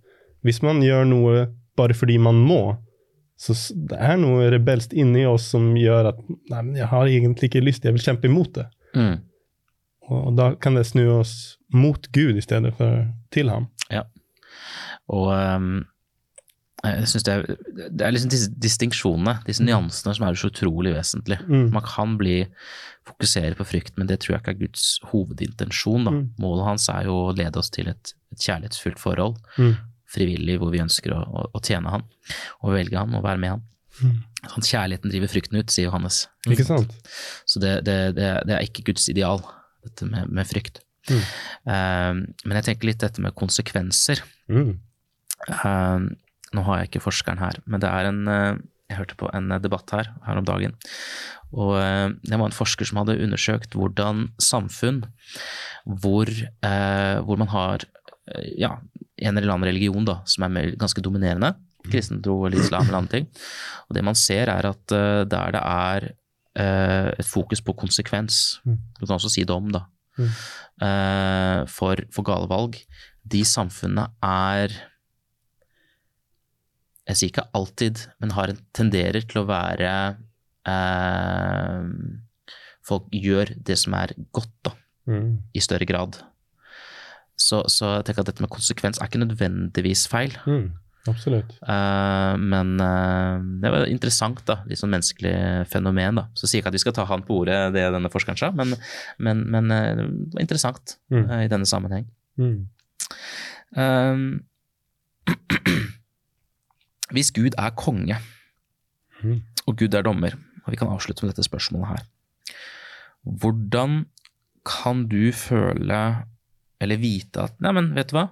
Hvis 0.45 0.61
man 0.65 0.79
gjør 0.85 1.03
noe 1.09 1.49
bare 1.77 1.95
fordi 1.97 2.17
man 2.21 2.39
må, 2.39 2.77
så 3.41 3.55
det 3.73 3.97
er 3.97 4.19
noe 4.21 4.51
rebelsk 4.53 4.93
inni 4.93 5.25
oss 5.25 5.49
som 5.53 5.71
gjør 5.77 6.11
at 6.11 6.19
nei, 6.29 6.61
men 6.61 6.75
jeg 6.77 6.87
har 6.91 7.09
egentlig 7.09 7.49
ikke 7.49 7.63
lyst, 7.63 7.85
jeg 7.87 7.95
vil 7.95 8.05
kjempe 8.05 8.29
imot 8.29 8.53
det. 8.59 8.67
Mm. 8.93 9.15
Og 10.11 10.35
da 10.37 10.51
kan 10.61 10.77
det 10.77 10.85
snu 10.89 11.03
oss 11.15 11.33
mot 11.73 12.05
Gud 12.13 12.37
i 12.37 12.43
stedet 12.43 12.73
for 12.77 13.07
til 13.33 13.49
ham. 13.51 13.67
Ja. 13.89 14.03
Og 15.11 15.31
ehm, 15.33 15.71
jeg 16.83 17.07
synes 17.11 17.25
det, 17.27 17.33
er, 17.33 17.89
det 17.93 18.05
er 18.05 18.13
liksom 18.15 18.31
disse 18.33 18.49
distinksjonene, 18.63 19.35
disse 19.45 19.63
nyansene, 19.65 20.15
som 20.17 20.25
er 20.25 20.37
så 20.39 20.49
utrolig 20.49 20.95
vesentlige. 20.95 21.43
Mm. 21.45 21.67
Man 21.75 21.85
kan 21.85 22.15
bli 22.17 22.39
fokusere 23.07 23.53
på 23.57 23.67
frykt, 23.69 23.95
men 23.97 24.09
det 24.09 24.19
tror 24.21 24.35
jeg 24.35 24.41
ikke 24.41 24.53
er 24.55 24.59
Guds 24.63 24.85
hovedintensjon. 25.11 26.07
Da. 26.07 26.13
Mm. 26.15 26.23
Målet 26.41 26.67
hans 26.67 26.87
er 26.93 27.05
jo 27.09 27.17
å 27.27 27.35
lede 27.37 27.61
oss 27.61 27.69
til 27.73 27.89
et, 27.91 28.13
et 28.33 28.47
kjærlighetsfullt 28.47 29.01
forhold, 29.01 29.37
Mm. 29.57 29.75
frivillig, 30.11 30.57
hvor 30.59 30.73
vi 30.73 30.81
ønsker 30.83 31.13
å, 31.15 31.21
å, 31.21 31.45
å 31.55 31.61
tjene 31.63 31.93
han, 31.93 32.03
og 32.61 32.73
velge 32.75 32.97
han 32.97 33.13
og 33.15 33.23
være 33.23 33.41
med 33.41 33.55
han. 33.55 33.63
Mm. 34.01 34.17
Sånn, 34.41 34.65
kjærligheten 34.65 35.13
driver 35.13 35.29
frykten 35.31 35.59
ut, 35.61 35.71
sier 35.71 35.89
Johannes. 35.89 36.23
Ikke 36.49 36.65
sant? 36.65 36.93
Så 37.45 37.61
det, 37.61 37.75
det, 37.85 37.97
det, 38.17 38.55
er 38.55 38.65
ikke 38.65 38.87
Guds 38.89 39.05
ideal, 39.11 39.43
dette 39.85 40.07
med, 40.09 40.31
med 40.33 40.49
frykt. 40.49 40.81
Mm. 41.09 41.21
Ehm, 41.73 42.21
men 42.45 42.57
jeg 42.59 42.67
tenker 42.71 42.89
litt 42.89 43.01
dette 43.03 43.21
med 43.21 43.37
konsekvenser. 43.37 44.21
Mm. 44.49 44.79
Nå 46.53 46.63
har 46.67 46.81
jeg 46.81 46.89
ikke 46.91 47.05
forskeren 47.05 47.39
her, 47.39 47.57
men 47.65 47.79
det 47.83 47.89
er 47.89 48.09
en 48.09 48.27
eh, 48.27 48.57
Jeg 48.91 48.97
hørte 48.99 49.15
på 49.15 49.29
en 49.33 49.51
eh, 49.55 49.59
debatt 49.63 49.89
her 49.95 50.09
her 50.25 50.37
om 50.41 50.45
dagen. 50.47 50.73
Og 51.55 51.77
eh, 51.79 52.09
det 52.27 52.37
var 52.39 52.49
en 52.49 52.55
forsker 52.55 52.87
som 52.89 52.99
hadde 53.01 53.19
undersøkt 53.23 53.75
hvordan 53.79 54.29
samfunn 54.41 55.05
hvor, 55.87 56.29
hvor 57.25 57.37
man 57.41 57.49
har 57.49 57.85
ja, 58.59 58.75
en 59.17 59.37
eller 59.37 59.53
annen 59.53 59.65
religion 59.65 60.05
da, 60.05 60.19
som 60.29 60.43
er 60.45 60.75
ganske 60.79 61.01
dominerende, 61.01 61.55
kristentro 61.89 62.35
eller 62.45 62.61
islam 62.61 62.85
eller 62.85 62.99
andre 62.99 63.15
ting. 63.15 63.29
Og 63.89 63.95
det 63.97 64.03
man 64.05 64.15
ser 64.19 64.51
er 64.53 64.67
at 64.69 64.83
der 64.93 65.55
det 65.55 65.63
er 65.63 66.05
et 67.17 67.25
fokus 67.25 67.61
på 67.65 67.73
konsekvens, 67.73 68.59
Mm. 68.65 68.77
du 68.99 69.05
kan 69.07 69.15
også 69.17 69.31
si 69.33 69.43
dom, 69.43 69.71
da, 69.73 69.85
Mm. 70.19 70.29
for, 71.67 71.95
for 72.13 72.21
gale 72.27 72.47
valg, 72.51 72.77
de 73.25 73.41
samfunnene 73.47 74.07
er 74.21 74.69
jeg 77.11 77.19
sier 77.19 77.31
ikke 77.33 77.47
alltid, 77.57 78.01
men 78.23 78.33
har 78.37 78.51
en 78.53 78.59
tenderer 78.77 79.23
til 79.27 79.41
å 79.43 79.47
være 79.49 79.91
eh, 80.71 81.87
Folk 82.87 83.11
gjør 83.13 83.51
det 83.61 83.77
som 83.77 83.93
er 83.99 84.15
godt, 84.33 84.53
da, 84.65 84.71
Mm. 85.09 85.39
i 85.57 85.59
større 85.61 85.85
grad. 85.89 86.17
Så, 87.41 87.63
så 87.73 87.87
jeg 87.97 88.05
tenker 88.05 88.21
at 88.21 88.29
dette 88.29 88.43
med 88.43 88.51
konsekvens 88.53 88.99
er 89.01 89.07
ikke 89.09 89.21
nødvendigvis 89.21 90.03
feil. 90.09 90.33
Mm. 90.45 90.67
Absolutt. 91.09 91.55
Eh, 91.65 92.35
men 92.37 92.75
eh, 92.85 93.39
det 93.63 93.71
var 93.73 93.87
interessant, 93.89 94.43
da. 94.45 94.59
Litt 94.69 94.77
sånn 94.81 94.91
menneskelig 94.93 95.33
fenomen, 95.71 96.19
da. 96.21 96.27
Så 96.37 96.45
sier 96.49 96.61
ikke 96.61 96.69
at 96.69 96.77
vi 96.77 96.83
skal 96.83 96.93
ta 96.97 97.05
han 97.09 97.23
på 97.25 97.39
ordet, 97.41 97.57
det 97.73 97.87
denne 97.95 98.11
forskeren 98.13 98.37
sa, 98.37 98.51
men, 98.53 98.75
men, 99.17 99.41
men 99.49 99.73
eh, 99.73 99.95
det 99.97 100.05
var 100.37 100.45
interessant 100.45 100.97
Mm. 101.09 101.25
i 101.41 101.49
denne 101.49 101.65
sammenheng. 101.69 102.05
Mm. 102.37 102.59
Hvis 107.11 107.31
Gud 107.35 107.55
er 107.57 107.69
konge, 107.75 108.17
Mm. 109.23 109.41
og 109.67 109.77
Gud 109.77 109.93
er 109.93 110.01
dommer, 110.01 110.33
og 110.65 110.71
vi 110.71 110.77
kan 110.79 110.87
avslutte 110.89 111.23
med 111.25 111.33
dette 111.35 111.43
spørsmålet 111.45 111.87
her, 111.87 112.05
hvordan 113.23 114.05
kan 114.65 115.07
du 115.07 115.31
føle 115.31 116.25
eller 116.81 116.97
vite 116.97 117.37
at 117.43 117.59
Nei, 117.61 117.71
men 117.71 117.93
vet 117.93 118.09
du 118.09 118.15
hva? 118.17 118.29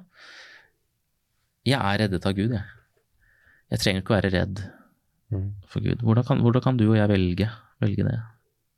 Jeg 1.65 1.77
er 1.77 1.99
reddet 2.01 2.25
av 2.25 2.33
Gud, 2.33 2.49
jeg. 2.55 2.63
Jeg 3.69 3.79
trenger 3.79 4.01
ikke 4.01 4.13
å 4.15 4.21
være 4.21 4.33
redd 4.33 4.63
Mm. 5.31 5.51
for 5.67 5.79
Gud. 5.85 6.01
Hvordan 6.01 6.25
kan, 6.25 6.39
hvordan 6.41 6.61
kan 6.63 6.77
du 6.77 6.89
og 6.89 6.95
jeg 6.97 7.07
velge, 7.09 7.49
velge 7.81 8.03
det? 8.07 8.19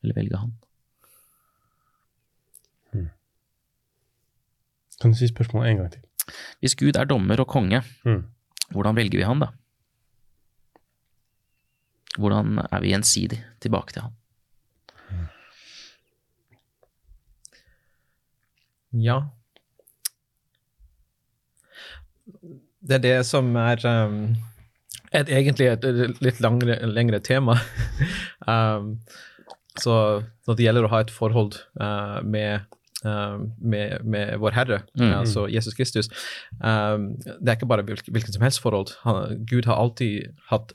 Eller 0.04 0.14
velge 0.16 0.38
Han? 0.38 0.52
Kan 5.02 5.12
du 5.12 5.18
si 5.18 5.28
spørsmålet 5.28 5.72
en 5.72 5.78
gang 5.78 5.92
til? 5.92 6.02
Hvis 6.62 6.76
Gud 6.78 6.96
er 7.00 7.06
dommer 7.06 7.40
og 7.40 7.48
konge, 7.48 7.82
Mm. 8.06 8.24
hvordan 8.72 8.96
velger 8.96 9.18
vi 9.18 9.24
Han 9.24 9.40
da? 9.40 9.48
Hvordan 12.19 12.60
er 12.65 12.82
vi 12.84 12.91
gjensidig 12.91 13.39
tilbake 13.63 13.95
til 13.95 14.08
Han? 14.08 14.17
Ja. 18.91 19.21
Det 22.82 22.97
er 22.97 23.04
det 23.04 23.17
som 23.30 23.54
er 23.56 23.80
um, 23.88 24.34
et, 25.13 25.30
egentlig 25.30 25.69
et, 25.71 25.86
litt 26.24 26.41
langre, 26.43 26.76
lengre 26.91 27.21
tema. 27.24 27.56
um, 28.47 28.97
så 29.80 29.95
når 30.47 30.58
det 30.58 30.65
gjelder 30.65 30.88
å 30.88 30.91
ha 30.91 31.02
et 31.06 31.13
forhold 31.13 31.56
uh, 31.80 32.19
med, 32.28 32.67
med, 33.04 34.04
med 34.06 34.36
vår 34.38 34.52
Herre, 34.54 34.82
Mm. 35.00 35.14
altså 35.24 35.48
Jesus 35.50 35.74
Kristus 35.74 36.10
um, 36.62 37.08
Det 37.24 37.50
er 37.50 37.56
ikke 37.56 37.66
bare 37.70 37.82
hvilket, 37.88 38.12
hvilket 38.14 38.36
som 38.36 38.44
helst 38.46 38.62
forhold. 38.62 38.92
Han, 39.06 39.40
Gud 39.50 39.66
har 39.66 39.80
alltid 39.82 40.28
hatt, 40.52 40.74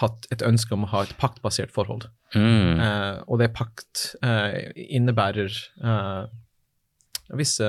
hatt 0.00 0.26
et 0.32 0.42
ønske 0.46 0.72
om 0.72 0.86
å 0.86 0.90
ha 0.94 1.02
et 1.04 1.12
paktbasert 1.20 1.70
forhold. 1.74 2.08
Mm. 2.34 2.80
Uh, 2.80 3.20
og 3.28 3.38
det 3.42 3.50
pakt 3.54 4.14
uh, 4.24 4.56
innebærer 4.74 5.52
uh, 5.84 6.24
visse 7.36 7.68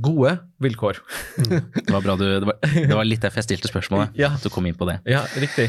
gode 0.00 0.38
vilkår. 0.64 0.98
Det 1.46 1.92
var 1.92 2.02
bra 2.02 2.16
du 2.16 2.24
Det 2.26 2.46
var, 2.48 2.58
det 2.74 2.94
var 2.96 3.04
litt 3.06 3.22
derfor 3.22 3.42
jeg 3.42 3.50
stilte 3.50 3.68
spørsmålet. 3.70 4.16
Ja. 4.18 4.32
At 4.34 4.42
du 4.42 4.50
kom 4.50 4.66
inn 4.66 4.76
på 4.78 4.88
det. 4.88 4.98
ja, 5.06 5.22
riktig. 5.36 5.68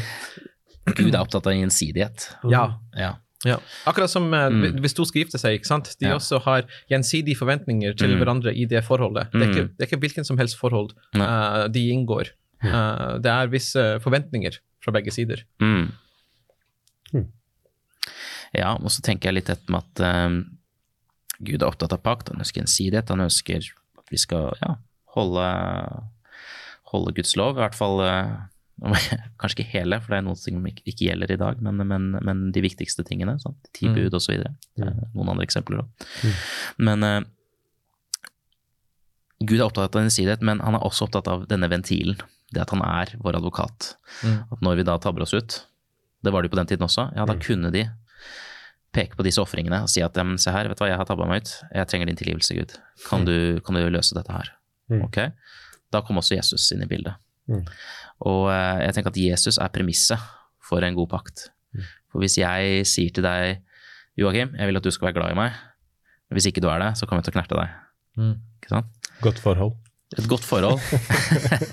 Gud 0.96 1.12
er 1.12 1.20
opptatt 1.20 1.46
av 1.46 1.52
gjensidighet. 1.52 2.30
Ja. 2.48 2.62
Ja. 2.96 3.14
Ja. 3.44 3.58
Akkurat 3.86 4.10
som 4.10 4.32
eh, 4.34 4.48
Mm. 4.50 4.80
hvis 4.82 4.94
to 4.94 5.04
skal 5.04 5.22
gifte 5.24 5.38
seg, 5.38 5.58
ikke 5.60 5.66
sant? 5.66 5.96
de 6.00 6.06
Ja. 6.08 6.16
også 6.16 6.40
har 6.42 6.62
gjensidige 6.90 7.36
forventninger 7.38 7.94
til 7.96 8.10
Mm. 8.16 8.18
hverandre 8.22 8.54
i 8.56 8.64
det 8.64 8.84
forholdet. 8.84 9.30
Det 9.32 9.42
er, 9.42 9.48
ikke, 9.52 9.62
Mm. 9.68 9.76
det 9.76 9.80
er 9.80 9.86
ikke 9.96 10.00
hvilken 10.00 10.24
som 10.24 10.38
helst 10.38 10.56
forhold 10.58 10.90
eh, 11.14 11.68
de 11.68 11.88
inngår. 11.90 12.30
Uh, 12.64 13.18
det 13.22 13.26
er 13.30 13.46
visse 13.46 14.00
forventninger 14.02 14.58
fra 14.82 14.90
begge 14.90 15.12
sider. 15.12 15.44
Mm. 15.60 15.92
Mm. 17.14 17.26
Ja, 18.54 18.72
og 18.74 18.90
så 18.90 19.00
tenker 19.00 19.28
jeg 19.28 19.34
litt 19.34 19.48
etter 19.52 19.70
med 19.70 19.84
at 19.84 20.26
um, 20.26 20.58
Gud 21.44 21.62
er 21.62 21.68
opptatt 21.68 21.92
av 21.92 22.02
pakt, 22.02 22.28
han 22.32 22.40
ønsker 22.40 22.62
gjensidighet. 22.64 23.08
han 23.10 23.20
ønsker 23.20 23.58
at 23.98 24.10
vi 24.10 24.16
skal 24.16 24.56
ja, 24.60 24.74
holde, 25.14 26.02
holde 26.90 27.14
Guds 27.14 27.36
lov, 27.36 27.56
i 27.56 27.60
hvert 27.62 27.76
fall 27.78 28.00
eh, 28.02 28.32
Kanskje 28.78 29.58
ikke 29.64 29.70
hele, 29.72 29.98
for 30.00 30.12
det 30.14 30.18
er 30.20 30.26
noen 30.28 30.38
ting 30.38 30.58
som 30.60 30.66
ikke, 30.70 30.94
gjelder 31.08 31.32
i 31.34 31.38
dag, 31.40 31.60
men, 31.64 31.80
men, 31.88 32.04
men 32.22 32.44
de 32.54 32.62
viktigste 32.62 33.02
tingene. 33.08 33.34
Sant? 33.42 33.58
Ti 33.74 33.88
Mm. 33.88 33.94
bud. 33.96 34.14
Mm. 34.14 34.86
Eh, 34.86 35.00
Noen 35.14 35.32
andre 35.34 35.46
eksempler 35.48 35.80
òg. 35.82 36.06
Mm. 36.22 36.36
Men 36.86 37.02
uh, 37.08 37.20
Gud 39.40 39.58
er 39.60 39.66
opptatt 39.68 39.94
av 39.94 40.02
ensidighet, 40.02 40.42
men 40.42 40.60
han 40.64 40.74
er 40.78 40.82
også 40.86 41.06
opptatt 41.06 41.28
av 41.30 41.44
denne 41.50 41.68
ventilen. 41.70 42.18
Det 42.50 42.62
at 42.64 42.70
han 42.72 42.80
er 42.82 43.12
vår 43.22 43.36
advokat. 43.38 43.92
Mm. 44.24 44.38
At 44.54 44.62
når 44.64 44.78
vi 44.80 44.86
da 44.88 44.96
tabber 45.02 45.22
oss 45.26 45.34
ut, 45.36 45.58
det 46.24 46.32
var 46.34 46.42
det 46.42 46.48
jo 46.48 46.54
på 46.56 46.60
den 46.62 46.70
tiden 46.72 46.86
også, 46.88 47.04
ja, 47.14 47.24
da 47.28 47.34
Mm. 47.36 47.42
kunne 47.44 47.70
de 47.74 47.84
peke 48.92 49.14
på 49.18 49.22
disse 49.22 49.38
ofringene 49.42 49.82
og 49.84 49.88
si 49.92 50.00
at 50.02 50.14
se 50.14 50.50
her, 50.50 50.66
vet 50.68 50.78
du 50.78 50.82
hva, 50.82 50.88
jeg 50.88 50.96
har 50.98 51.04
tabba 51.04 51.26
meg 51.28 51.42
ut, 51.44 51.50
jeg 51.74 51.86
trenger 51.86 52.06
din 52.06 52.16
tilgivelse, 52.16 52.54
Gud. 52.56 52.72
Kan 53.08 53.24
du, 53.26 53.60
kan 53.60 53.74
du 53.76 53.84
løse 53.90 54.14
dette 54.16 54.32
her? 54.32 54.50
Mm. 54.90 55.02
Ok? 55.04 55.18
Da 55.92 56.00
kom 56.00 56.16
også 56.18 56.34
Jesus 56.36 56.72
inn 56.72 56.82
i 56.82 56.86
bildet. 56.86 57.14
Mm. 57.48 57.64
Og 58.28 58.50
eh, 58.52 58.82
jeg 58.86 58.96
tenker 58.96 59.14
at 59.14 59.20
Jesus 59.22 59.58
er 59.60 59.72
premisset 59.72 60.22
for 60.68 60.84
en 60.84 60.96
god 60.98 61.10
pakt. 61.14 61.48
Mm. 61.72 61.88
For 62.12 62.22
hvis 62.22 62.38
jeg 62.40 62.84
sier 62.88 63.14
til 63.14 63.26
deg, 63.26 63.64
Joakim, 64.18 64.54
jeg 64.58 64.68
vil 64.68 64.80
at 64.80 64.86
du 64.86 64.92
skal 64.94 65.10
være 65.10 65.18
glad 65.20 65.34
i 65.34 65.38
meg, 65.38 65.58
men 66.28 66.38
hvis 66.38 66.48
ikke 66.50 66.62
du 66.64 66.68
er 66.72 66.82
det, 66.82 66.92
så 66.98 67.06
kommer 67.06 67.22
jeg 67.22 67.28
til 67.28 67.36
å 67.36 67.38
knerte 67.38 67.58
deg. 67.58 67.76
Mm. 68.18 68.34
Ikke 68.58 68.74
sant? 68.74 69.12
Godt 69.24 69.40
forhold. 69.42 69.76
Et 70.18 70.28
godt 70.28 70.44
forhold. 70.44 70.80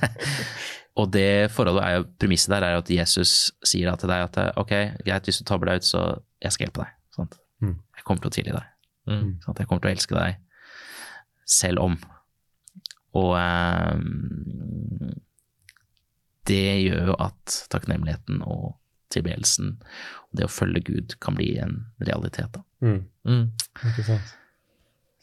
og 1.00 1.10
det 1.14 1.52
forholdet 1.56 1.84
er 1.84 1.98
jo, 1.98 2.06
premisset 2.22 2.54
der 2.54 2.68
er 2.68 2.76
jo 2.76 2.84
at 2.84 2.92
Jesus 2.92 3.34
sier 3.66 3.90
da 3.90 3.98
til 4.00 4.12
deg 4.12 4.28
at 4.28 4.60
ok, 4.62 4.74
greit, 5.04 5.28
hvis 5.28 5.42
du 5.42 5.48
tabber 5.48 5.72
deg 5.72 5.82
ut, 5.82 5.88
så 5.88 6.06
jeg 6.44 6.56
skal 6.56 6.68
hjelpe 6.68 6.84
deg. 6.84 6.96
Sant? 7.16 7.38
Mm. 7.64 7.78
Jeg 7.98 8.08
kommer 8.08 8.24
til 8.24 8.32
å 8.32 8.36
tilgi 8.38 8.56
deg. 8.56 8.74
Mm. 9.10 9.30
Sant? 9.44 9.60
Jeg 9.60 9.70
kommer 9.70 9.84
til 9.84 9.92
å 9.92 9.96
elske 9.96 10.18
deg 10.18 10.40
selv 11.46 11.84
om. 11.86 11.98
Og 13.16 13.32
eh, 13.40 13.96
det 16.50 16.64
gjør 16.86 17.12
jo 17.12 17.20
at 17.26 17.60
takknemligheten 17.74 18.42
og 18.46 18.76
tilbedelsen 19.14 19.76
og 19.80 20.40
det 20.40 20.48
å 20.48 20.52
følge 20.52 20.84
Gud 20.90 21.16
kan 21.24 21.38
bli 21.38 21.54
en 21.62 21.78
realitet. 22.02 22.56
Da. 22.56 22.64
Mm. 22.86 23.06
Mm. 23.28 23.46
Ikke 23.92 24.08
sant. 24.08 24.34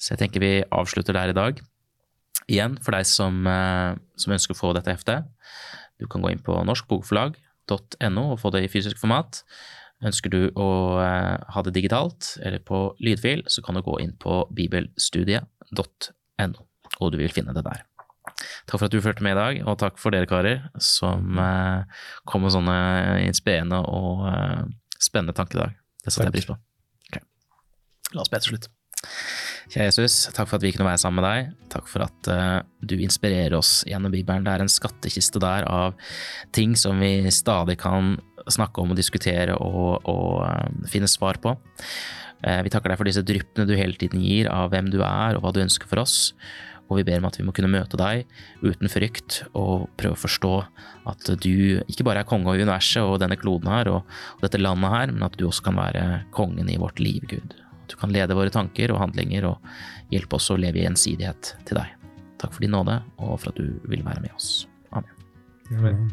Så 0.03 0.15
jeg 0.15 0.25
tenker 0.25 0.43
vi 0.43 0.55
avslutter 0.75 1.15
der 1.15 1.31
i 1.31 1.37
dag. 1.37 1.61
Igjen, 2.51 2.75
for 2.83 2.97
deg 2.97 3.07
som, 3.07 3.45
eh, 3.47 3.95
som 4.19 4.35
ønsker 4.35 4.57
å 4.57 4.59
få 4.59 4.73
dette 4.75 4.91
heftet, 4.91 5.29
du 6.01 6.09
kan 6.11 6.25
gå 6.25 6.33
inn 6.33 6.43
på 6.43 6.57
norskbokforlag.no 6.67 8.25
og 8.33 8.41
få 8.43 8.51
det 8.55 8.65
i 8.67 8.73
fysisk 8.73 8.99
format. 8.99 9.45
Ønsker 10.03 10.33
du 10.33 10.41
å 10.59 10.99
eh, 10.99 11.39
ha 11.55 11.63
det 11.63 11.77
digitalt 11.77 12.35
eller 12.43 12.65
på 12.67 12.89
lydfil, 12.99 13.47
så 13.47 13.63
kan 13.63 13.79
du 13.79 13.85
gå 13.87 14.01
inn 14.03 14.17
på 14.19 14.43
bibelstudiet.no, 14.51 16.67
og 16.99 17.15
du 17.15 17.21
vil 17.23 17.35
finne 17.35 17.55
det 17.55 17.63
der. 17.69 17.87
Takk 18.67 18.79
for 18.79 18.89
at 18.89 18.95
du 18.95 19.01
fulgte 19.05 19.25
med 19.27 19.37
i 19.37 19.41
dag, 19.41 19.63
og 19.67 19.79
takk 19.83 20.01
for 20.01 20.15
dere 20.15 20.29
karer 20.31 20.67
som 20.83 21.39
eh, 21.41 22.03
kom 22.29 22.45
med 22.47 22.55
sånne 22.55 22.77
inspirerende 23.27 23.83
og 23.89 24.27
eh, 24.31 24.61
spennende 25.03 25.37
tanker 25.37 25.59
i 25.59 25.65
dag. 25.65 25.81
Det 26.03 26.15
setter 26.15 26.31
jeg 26.31 26.39
pris 26.41 26.51
på. 26.51 26.59
Okay. 27.11 27.27
La 28.17 28.25
oss 28.25 28.33
be 28.33 28.43
til 28.43 28.55
slutt. 28.55 28.71
Kjære 29.73 29.87
Jesus, 29.89 30.17
takk 30.35 30.51
for 30.51 30.59
at 30.59 30.65
vi 30.67 30.73
kunne 30.75 30.89
være 30.89 31.01
sammen 31.01 31.23
med 31.23 31.25
deg. 31.25 31.53
Takk 31.73 31.87
for 31.89 32.05
at 32.05 32.29
uh, 32.29 32.59
du 32.85 32.97
inspirerer 33.01 33.55
oss 33.57 33.87
gjennom 33.89 34.13
Bibelen. 34.13 34.45
Det 34.45 34.53
er 34.53 34.65
en 34.65 34.73
skattkiste 34.73 35.41
der 35.43 35.65
av 35.71 35.95
ting 36.55 36.75
som 36.79 37.01
vi 37.01 37.31
stadig 37.33 37.79
kan 37.81 38.17
snakke 38.51 38.83
om 38.83 38.93
og 38.93 38.99
diskutere 38.99 39.57
og, 39.57 40.03
og 40.11 40.43
uh, 40.45 40.67
finne 40.93 41.09
svar 41.09 41.41
på. 41.43 41.55
Uh, 42.43 42.61
vi 42.67 42.75
takker 42.75 42.93
deg 42.93 43.01
for 43.01 43.09
disse 43.09 43.25
dryppene 43.25 43.69
du 43.71 43.73
hele 43.79 43.97
tiden 43.97 44.21
gir 44.21 44.51
av 44.53 44.75
hvem 44.75 44.91
du 44.93 45.01
er 45.07 45.39
og 45.39 45.47
hva 45.47 45.55
du 45.55 45.63
ønsker 45.65 45.89
for 45.89 46.03
oss. 46.03 46.35
Og 46.93 47.01
vi 47.01 47.07
ber 47.09 47.23
om 47.23 47.31
at 47.31 47.39
vi 47.41 47.47
må 47.47 47.55
kunne 47.57 47.73
møte 47.73 47.97
deg 47.97 48.27
uten 48.61 48.91
frykt 48.93 49.39
og 49.57 49.89
prøve 49.97 50.19
å 50.19 50.21
forstå 50.21 50.53
at 51.09 51.31
du 51.41 51.81
ikke 51.89 52.05
bare 52.05 52.23
er 52.23 52.29
konge 52.29 52.53
av 52.53 52.61
universet 52.61 53.01
og 53.01 53.17
denne 53.23 53.39
kloden 53.41 53.71
her 53.73 53.89
og, 53.89 54.03
dette 54.43 54.61
landet 54.61 54.93
her, 54.93 55.13
men 55.15 55.25
at 55.25 55.39
du 55.41 55.47
også 55.49 55.65
kan 55.71 55.81
være 55.81 56.03
kongen 56.37 56.69
i 56.69 56.77
vårt 56.81 57.01
liv, 57.01 57.25
Gud. 57.31 57.57
At 57.57 57.95
du 57.95 57.97
kan 58.01 58.13
lede 58.13 58.37
våre 58.37 58.53
tanker 58.53 58.93
og 58.93 59.01
handlinger 59.01 59.49
og 59.55 59.73
hjelpe 60.13 60.37
oss 60.37 60.51
å 60.53 60.59
leve 60.61 60.83
i 60.83 60.85
gjensidighet 60.85 61.55
til 61.69 61.81
deg. 61.81 61.97
Takk 62.43 62.53
for 62.53 62.65
din 62.65 62.75
nåde 62.77 62.99
og 63.23 63.39
for 63.39 63.55
at 63.55 63.63
du 63.63 63.81
vil 63.89 64.05
være 64.05 64.27
med 64.27 64.37
oss. 64.37 64.67
Amen. 64.93 65.17
Amen. 65.73 66.13